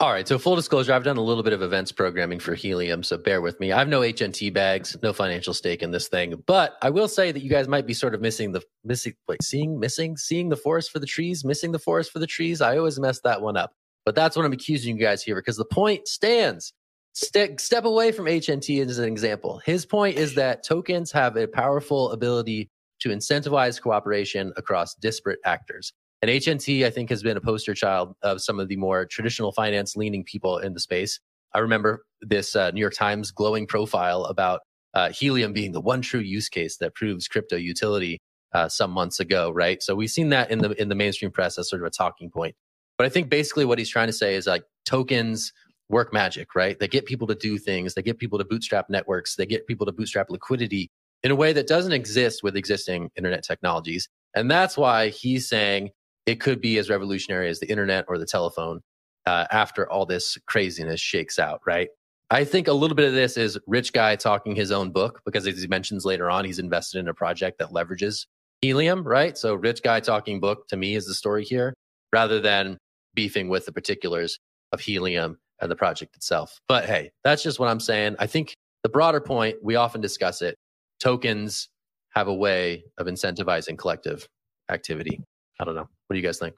All 0.02 0.14
right. 0.14 0.26
So 0.26 0.40
full 0.40 0.56
disclosure, 0.56 0.94
I've 0.94 1.04
done 1.04 1.18
a 1.18 1.22
little 1.22 1.44
bit 1.44 1.52
of 1.52 1.62
events 1.62 1.92
programming 1.92 2.40
for 2.40 2.56
Helium, 2.56 3.04
so 3.04 3.18
bear 3.18 3.42
with 3.42 3.60
me. 3.60 3.74
I 3.74 3.80
have 3.80 3.90
no 3.90 4.00
HNT 4.00 4.54
bags, 4.54 4.96
no 5.04 5.12
financial 5.12 5.54
stake 5.54 5.84
in 5.84 5.92
this 5.92 6.08
thing, 6.08 6.42
but 6.48 6.78
I 6.82 6.90
will 6.90 7.10
say 7.10 7.34
that 7.34 7.44
you 7.44 7.50
guys 7.50 7.68
might 7.68 7.86
be 7.86 7.94
sort 7.94 8.16
of 8.16 8.22
missing 8.22 8.54
the 8.54 8.62
missing 8.86 9.14
wait, 9.28 9.44
seeing 9.44 9.78
missing 9.78 10.16
seeing 10.16 10.48
the 10.48 10.56
forest 10.56 10.92
for 10.92 11.00
the 11.00 11.06
trees, 11.06 11.44
missing 11.44 11.74
the 11.74 11.80
forest 11.80 12.14
for 12.14 12.20
the 12.20 12.28
trees. 12.28 12.62
I 12.62 12.78
always 12.78 12.98
mess 12.98 13.20
that 13.26 13.42
one 13.42 13.58
up. 13.58 13.74
But 14.06 14.16
that's 14.16 14.38
what 14.38 14.46
I'm 14.46 14.54
accusing 14.54 14.96
you 14.96 15.04
guys 15.04 15.22
here 15.22 15.36
because 15.36 15.58
the 15.58 15.66
point 15.66 16.08
stands. 16.08 16.72
Step, 17.12 17.60
step 17.60 17.84
away 17.84 18.14
from 18.14 18.26
HNT 18.26 18.88
as 18.88 19.00
an 19.00 19.06
example. 19.06 19.62
His 19.66 19.86
point 19.86 20.18
is 20.18 20.36
that 20.36 20.64
tokens 20.64 21.12
have 21.12 21.36
a 21.36 21.48
powerful 21.48 22.12
ability 22.12 22.70
to 23.02 23.10
incentivize 23.10 23.82
cooperation 23.82 24.54
across 24.56 24.96
disparate 24.96 25.40
actors. 25.44 25.92
And 26.22 26.30
HNT, 26.30 26.86
I 26.86 26.90
think, 26.90 27.10
has 27.10 27.24
been 27.24 27.38
a 27.38 27.42
poster 27.42 27.74
child 27.74 28.14
of 28.24 28.42
some 28.42 28.60
of 28.60 28.68
the 28.68 28.76
more 28.76 29.06
traditional 29.06 29.52
finance 29.52 29.96
leaning 29.96 30.24
people 30.24 30.58
in 30.58 30.74
the 30.74 30.80
space. 30.80 31.20
I 31.54 31.60
remember 31.60 32.04
this 32.22 32.56
uh, 32.56 32.72
New 32.72 32.82
York 32.82 32.94
Times 32.94 33.32
glowing 33.32 33.66
profile 33.66 34.26
about 34.26 34.62
uh, 34.94 35.12
helium 35.12 35.54
being 35.54 35.72
the 35.72 35.82
one 35.82 36.02
true 36.02 36.20
use 36.20 36.50
case 36.50 36.78
that 36.78 36.96
proves 36.96 37.28
crypto 37.28 37.56
utility 37.56 38.20
uh, 38.54 38.68
some 38.68 38.92
months 38.92 39.20
ago, 39.20 39.52
right? 39.52 39.82
So 39.82 39.96
we've 39.96 40.10
seen 40.10 40.30
that 40.30 40.52
in 40.52 40.60
the 40.60 40.72
in 40.82 40.90
the 40.90 40.96
mainstream 40.96 41.32
press 41.32 41.58
as 41.58 41.70
sort 41.70 41.82
of 41.82 41.88
a 41.88 41.92
talking 41.92 42.30
point. 42.30 42.56
But 42.98 43.06
I 43.06 43.10
think 43.10 43.30
basically 43.30 43.66
what 43.66 43.80
he's 43.80 43.90
trying 43.90 44.08
to 44.08 44.14
say 44.14 44.36
is 44.36 44.48
like 44.48 44.64
tokens 44.86 45.54
work 45.90 46.12
magic, 46.14 46.54
right? 46.56 46.78
They 46.80 46.88
get 46.88 47.06
people 47.06 47.28
to 47.28 47.36
do 47.36 47.58
things, 47.58 47.94
they 47.94 48.02
get 48.02 48.20
people 48.20 48.38
to 48.40 48.46
bootstrap 48.46 48.90
networks, 48.90 49.36
they 49.36 49.46
get 49.46 49.68
people 49.68 49.86
to 49.86 49.92
bootstrap 49.92 50.30
liquidity 50.30 50.90
in 51.24 51.32
a 51.32 51.36
way 51.36 51.54
that 51.54 51.68
doesn't 51.68 51.92
exist 51.92 52.44
with 52.44 52.56
existing 52.56 53.10
internet 53.16 53.44
technologies. 53.44 54.08
And 54.36 54.50
that's 54.50 54.78
why 54.78 55.10
he's 55.10 55.50
saying 55.50 55.90
it 56.30 56.39
could 56.39 56.62
be 56.62 56.78
as 56.78 56.92
revolutionary 56.92 57.50
as 57.50 57.60
the 57.60 57.70
internet 57.70 58.06
or 58.08 58.20
the 58.20 58.26
telephone 58.26 58.82
uh, 59.26 59.46
after 59.52 59.89
all 59.89 60.06
this 60.06 60.38
craziness 60.46 61.02
shakes 61.02 61.39
out, 61.39 61.60
right? 61.65 61.89
I 62.30 62.44
think 62.44 62.68
a 62.68 62.74
little 62.74 62.96
bit 62.96 63.08
of 63.08 63.13
this 63.13 63.36
is 63.36 63.58
rich 63.65 63.92
guy 63.94 64.15
talking 64.15 64.56
his 64.56 64.72
own 64.72 64.92
book 64.92 65.22
because 65.26 65.48
as 65.48 65.60
he 65.60 65.68
mentions 65.68 66.06
later 66.06 66.30
on, 66.30 66.46
he's 66.46 66.60
invested 66.60 67.00
in 67.00 67.08
a 67.08 67.13
project 67.15 67.58
that 67.58 67.70
leverages 67.70 68.28
helium, 68.62 69.04
right? 69.04 69.36
So 69.39 69.56
rich 69.56 69.82
guy 69.82 70.00
talking 70.02 70.39
book 70.39 70.68
to 70.68 70.78
me 70.78 70.96
is 70.96 71.08
the 71.08 71.15
story 71.15 71.44
here 71.44 71.74
rather 72.13 72.39
than 72.39 72.78
beefing 73.15 73.50
with 73.50 73.65
the 73.65 73.72
particulars 73.72 74.38
of 74.72 74.80
helium 74.80 75.39
and 75.60 75.72
the 75.72 75.76
project 75.76 76.15
itself. 76.15 76.60
But 76.68 76.86
hey, 76.86 77.10
that's 77.24 77.42
just 77.42 77.60
what 77.60 77.70
I'm 77.70 77.80
saying. 77.80 78.18
I 78.20 78.28
think 78.28 78.54
the 78.84 78.89
broader 78.89 79.20
point, 79.20 79.58
we 79.63 79.76
often 79.76 80.00
discuss 80.00 80.44
it. 80.44 80.56
Tokens 81.00 81.70
have 82.12 82.28
a 82.28 82.34
way 82.34 82.84
of 83.00 83.08
incentivizing 83.08 83.80
collective 83.80 84.28
activity. 84.70 85.24
I 85.60 85.65
don't 85.65 85.76
know. 85.76 85.89
What 86.10 86.15
do 86.15 86.22
you 86.22 86.28
guys 86.28 86.39
think? 86.39 86.56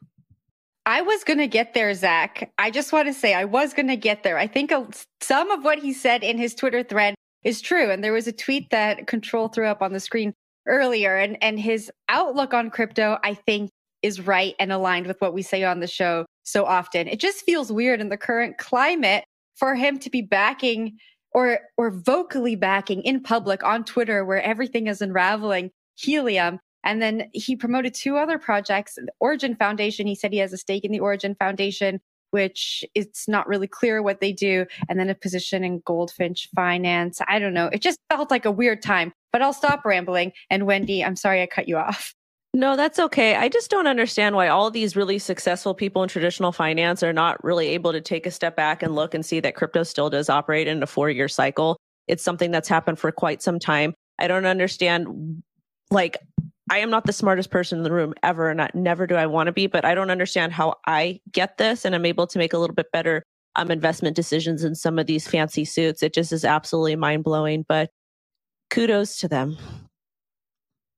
I 0.86 1.02
was 1.02 1.26
going 1.26 1.40
to 1.40 1.48
get 1.48 1.74
there, 1.74 1.94
Zach. 1.94 2.54
I 2.58 2.72
just 2.72 2.94
want 2.94 3.10
to 3.10 3.14
say 3.14 3.34
I 3.34 3.44
was 3.44 3.74
going 3.74 3.90
to 3.90 3.98
get 3.98 4.24
there. 4.24 4.38
I 4.38 4.48
think 4.48 4.72
some 5.20 5.52
of 5.52 5.66
what 5.66 5.78
he 5.78 5.92
said 5.92 6.24
in 6.24 6.38
his 6.38 6.56
Twitter 6.56 6.84
thread 6.84 7.16
is 7.44 7.60
true. 7.60 7.92
And 7.92 8.02
there 8.02 8.14
was 8.14 8.28
a 8.28 8.32
tweet 8.32 8.70
that 8.70 9.08
Control 9.08 9.50
threw 9.50 9.68
up 9.68 9.82
on 9.82 9.92
the 9.92 10.00
screen 10.00 10.34
earlier, 10.68 11.18
and, 11.18 11.38
and 11.44 11.60
his 11.60 11.92
outlook 12.08 12.54
on 12.54 12.70
crypto, 12.70 13.18
I 13.26 13.34
think, 13.34 13.72
is 14.02 14.22
right 14.22 14.56
and 14.58 14.72
aligned 14.72 15.06
with 15.06 15.20
what 15.20 15.34
we 15.34 15.42
say 15.42 15.66
on 15.66 15.82
the 15.82 15.88
show 15.88 16.26
so 16.44 16.66
often. 16.66 17.10
It 17.10 17.20
just 17.20 17.44
feels 17.44 17.74
weird 17.74 18.00
in 18.00 18.08
the 18.08 18.18
current 18.18 18.58
climate 18.58 19.26
for 19.56 19.76
him 19.76 20.00
to 20.00 20.10
be 20.10 20.22
backing 20.22 20.98
or 21.34 21.60
or 21.78 21.92
vocally 21.92 22.56
backing 22.56 23.02
in 23.04 23.22
public 23.22 23.64
on 23.64 23.84
Twitter 23.84 24.24
where 24.24 24.42
everything 24.42 24.88
is 24.88 25.02
unraveling 25.02 25.72
helium 25.98 26.60
and 26.84 27.02
then 27.02 27.30
he 27.34 27.56
promoted 27.56 27.94
two 27.94 28.18
other 28.18 28.38
projects. 28.38 28.96
The 28.96 29.12
Origin 29.20 29.56
Foundation, 29.56 30.08
he 30.08 30.16
said 30.16 30.32
he 30.32 30.40
has 30.40 30.54
a 30.54 30.58
stake 30.58 30.84
in 30.84 30.92
the 30.92 31.00
Origin 31.00 31.36
Foundation, 31.36 32.00
which 32.32 32.84
it's 32.96 33.28
not 33.28 33.48
really 33.48 33.68
clear 33.68 34.02
what 34.02 34.20
they 34.20 34.32
do. 34.32 34.66
And 34.90 35.00
then 35.00 35.10
a 35.10 35.16
position 35.16 35.64
in 35.64 35.82
Goldfinch 35.86 36.50
Finance. 36.56 37.20
I 37.28 37.40
don't 37.40 37.54
know. 37.54 37.68
It 37.68 37.82
just 37.82 38.00
felt 38.10 38.32
like 38.32 38.46
a 38.46 38.52
weird 38.52 38.82
time, 38.82 39.14
but 39.32 39.42
I'll 39.42 39.54
stop 39.54 39.86
rambling. 39.86 40.32
And 40.50 40.66
Wendy, 40.66 41.04
I'm 41.04 41.16
sorry 41.16 41.42
I 41.42 41.48
cut 41.48 41.68
you 41.68 41.78
off. 41.78 42.14
No, 42.54 42.76
that's 42.76 43.00
okay. 43.00 43.36
I 43.36 43.48
just 43.48 43.72
don't 43.72 43.88
understand 43.88 44.36
why 44.36 44.50
all 44.50 44.70
these 44.70 44.98
really 44.98 45.20
successful 45.20 45.74
people 45.74 46.04
in 46.04 46.10
traditional 46.10 46.52
finance 46.52 47.02
are 47.02 47.14
not 47.14 47.42
really 47.46 47.70
able 47.70 47.94
to 47.94 48.02
take 48.02 48.26
a 48.26 48.32
step 48.32 48.58
back 48.58 48.84
and 48.84 48.94
look 48.94 49.14
and 49.14 49.26
see 49.26 49.40
that 49.40 49.56
crypto 49.56 49.84
still 49.84 50.10
does 50.10 50.30
operate 50.30 50.68
in 50.68 50.84
a 50.84 50.88
four 50.88 51.10
year 51.10 51.30
cycle. 51.30 51.78
It's 52.08 52.24
something 52.24 52.52
that's 52.52 52.68
happened 52.68 53.00
for 53.00 53.10
quite 53.12 53.42
some 53.42 53.58
time. 53.58 53.94
I 54.20 54.28
don't 54.28 54.46
understand 54.46 55.44
like 55.92 56.18
I 56.70 56.80
am 56.80 56.90
not 56.90 57.06
the 57.06 57.14
smartest 57.14 57.50
person 57.50 57.80
in 57.80 57.84
the 57.84 57.92
room 57.92 58.14
ever, 58.24 58.50
and 58.50 58.62
I, 58.62 58.70
never 58.74 59.08
do 59.08 59.16
I 59.16 59.26
want 59.26 59.48
to 59.48 59.52
be. 59.52 59.68
But 59.68 59.86
I 59.86 59.96
don't 59.96 60.12
understand 60.12 60.54
how 60.54 60.76
I 60.86 61.20
get 61.32 61.58
this, 61.58 61.86
and 61.86 61.96
I'm 61.96 62.06
able 62.06 62.28
to 62.28 62.38
make 62.38 62.54
a 62.54 62.58
little 62.58 62.76
bit 62.76 62.92
better 62.92 63.24
um, 63.56 63.72
investment 63.72 64.16
decisions 64.16 64.64
in 64.64 64.76
some 64.76 65.00
of 65.00 65.08
these 65.08 65.28
fancy 65.28 65.66
suits. 65.66 66.04
It 66.04 66.14
just 66.14 66.32
is 66.32 66.46
absolutely 66.46 66.96
mind 66.96 67.24
blowing. 67.24 67.66
But 67.68 67.90
kudos 68.70 69.18
to 69.20 69.28
them. 69.28 69.58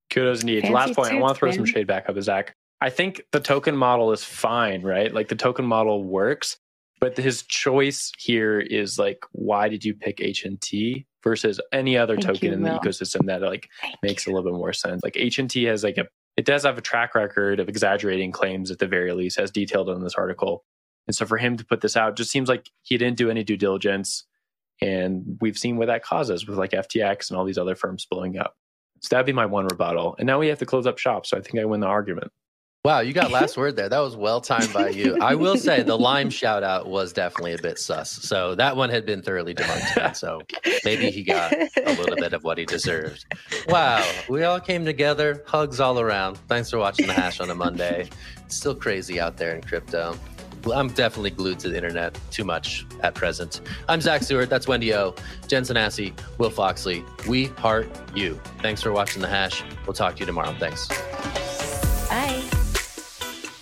Kudos 0.09 0.41
indeed. 0.41 0.61
Fancy 0.61 0.73
Last 0.73 0.95
point, 0.95 1.13
I 1.13 1.19
want 1.19 1.35
to 1.35 1.39
throw 1.39 1.49
man. 1.49 1.57
some 1.57 1.65
shade 1.65 1.87
back 1.87 2.07
up 2.07 2.15
to 2.15 2.21
Zach. 2.21 2.53
I 2.81 2.89
think 2.89 3.23
the 3.31 3.39
token 3.39 3.77
model 3.77 4.11
is 4.11 4.23
fine, 4.23 4.81
right? 4.81 5.11
Like 5.13 5.29
the 5.29 5.35
token 5.35 5.65
model 5.65 6.03
works, 6.03 6.57
but 7.03 7.17
his 7.17 7.43
choice 7.43 8.13
here 8.17 8.61
is 8.61 8.97
like, 8.97 9.25
why 9.33 9.67
did 9.67 9.83
you 9.83 9.93
pick 9.93 10.19
HNT 10.19 11.05
versus 11.21 11.59
any 11.73 11.97
other 11.97 12.15
Thank 12.15 12.27
token 12.27 12.47
you, 12.47 12.53
in 12.53 12.63
the 12.63 12.69
ecosystem 12.69 13.25
that 13.25 13.41
like 13.41 13.69
Thank 13.81 13.95
makes 14.01 14.25
you. 14.25 14.31
a 14.31 14.33
little 14.33 14.49
bit 14.49 14.57
more 14.57 14.71
sense. 14.71 15.03
Like 15.03 15.15
HNT 15.15 15.67
has 15.67 15.83
like 15.83 15.97
a 15.97 16.05
it 16.37 16.45
does 16.45 16.63
have 16.63 16.77
a 16.77 16.81
track 16.81 17.13
record 17.13 17.59
of 17.59 17.67
exaggerating 17.67 18.31
claims 18.31 18.71
at 18.71 18.79
the 18.79 18.87
very 18.87 19.11
least, 19.11 19.37
as 19.37 19.51
detailed 19.51 19.89
in 19.89 20.01
this 20.01 20.15
article. 20.15 20.63
And 21.05 21.13
so 21.13 21.25
for 21.25 21.37
him 21.37 21.57
to 21.57 21.65
put 21.65 21.81
this 21.81 21.97
out 21.97 22.15
just 22.15 22.31
seems 22.31 22.47
like 22.47 22.69
he 22.83 22.97
didn't 22.97 23.17
do 23.17 23.29
any 23.29 23.43
due 23.43 23.57
diligence. 23.57 24.23
And 24.81 25.37
we've 25.41 25.57
seen 25.57 25.75
what 25.75 25.87
that 25.87 26.05
causes 26.05 26.47
with 26.47 26.57
like 26.57 26.71
FTX 26.71 27.29
and 27.29 27.37
all 27.37 27.43
these 27.43 27.57
other 27.57 27.75
firms 27.75 28.07
blowing 28.09 28.37
up. 28.37 28.55
So 29.01 29.09
that'd 29.09 29.25
be 29.25 29.33
my 29.33 29.45
one 29.45 29.65
rebuttal. 29.65 30.15
And 30.17 30.25
now 30.25 30.39
we 30.39 30.47
have 30.47 30.59
to 30.59 30.65
close 30.65 30.87
up 30.87 30.97
shop. 30.97 31.25
So 31.25 31.37
I 31.37 31.41
think 31.41 31.59
I 31.59 31.65
win 31.65 31.81
the 31.81 31.87
argument. 31.87 32.31
Wow, 32.85 32.99
you 32.99 33.13
got 33.13 33.31
last 33.31 33.55
word 33.57 33.77
there. 33.77 33.87
That 33.87 33.99
was 33.99 34.17
well 34.17 34.41
timed 34.41 34.73
by 34.73 34.89
you. 34.89 35.17
I 35.21 35.35
will 35.35 35.55
say 35.55 35.83
the 35.83 35.97
lime 35.97 36.29
shout 36.29 36.63
out 36.63 36.85
was 36.87 37.13
definitely 37.13 37.53
a 37.53 37.57
bit 37.57 37.79
sus. 37.79 38.11
So 38.11 38.55
that 38.55 38.75
one 38.75 38.89
had 38.89 39.05
been 39.05 39.21
thoroughly 39.21 39.55
debunked. 39.55 40.17
So 40.17 40.41
maybe 40.83 41.09
he 41.09 41.23
got 41.23 41.53
a 41.53 41.93
little 41.93 42.17
bit 42.17 42.33
of 42.33 42.43
what 42.43 42.57
he 42.57 42.65
deserved. 42.65 43.25
Wow, 43.69 44.05
we 44.27 44.43
all 44.43 44.59
came 44.59 44.83
together. 44.83 45.45
Hugs 45.47 45.79
all 45.79 45.97
around. 45.97 46.37
Thanks 46.49 46.69
for 46.69 46.77
watching 46.77 47.07
the 47.07 47.13
hash 47.13 47.39
on 47.39 47.49
a 47.49 47.55
Monday. 47.55 48.09
It's 48.45 48.57
still 48.57 48.75
crazy 48.75 49.17
out 49.17 49.37
there 49.37 49.55
in 49.55 49.61
crypto. 49.61 50.19
I'm 50.73 50.89
definitely 50.89 51.31
glued 51.31 51.59
to 51.59 51.69
the 51.69 51.77
internet 51.77 52.19
too 52.31 52.43
much 52.43 52.85
at 52.99 53.15
present. 53.15 53.61
I'm 53.87 54.01
Zach 54.01 54.23
Seward. 54.23 54.49
That's 54.49 54.67
Wendy 54.67 54.93
O. 54.93 55.15
Jen 55.47 55.63
Sanasie, 55.63 56.13
Will 56.37 56.49
Foxley. 56.49 57.05
We 57.29 57.45
heart 57.45 57.89
you. 58.13 58.41
Thanks 58.61 58.81
for 58.81 58.91
watching 58.91 59.21
the 59.21 59.29
hash. 59.29 59.63
We'll 59.87 59.93
talk 59.93 60.15
to 60.15 60.19
you 60.19 60.25
tomorrow. 60.25 60.53
Thanks. 60.59 60.89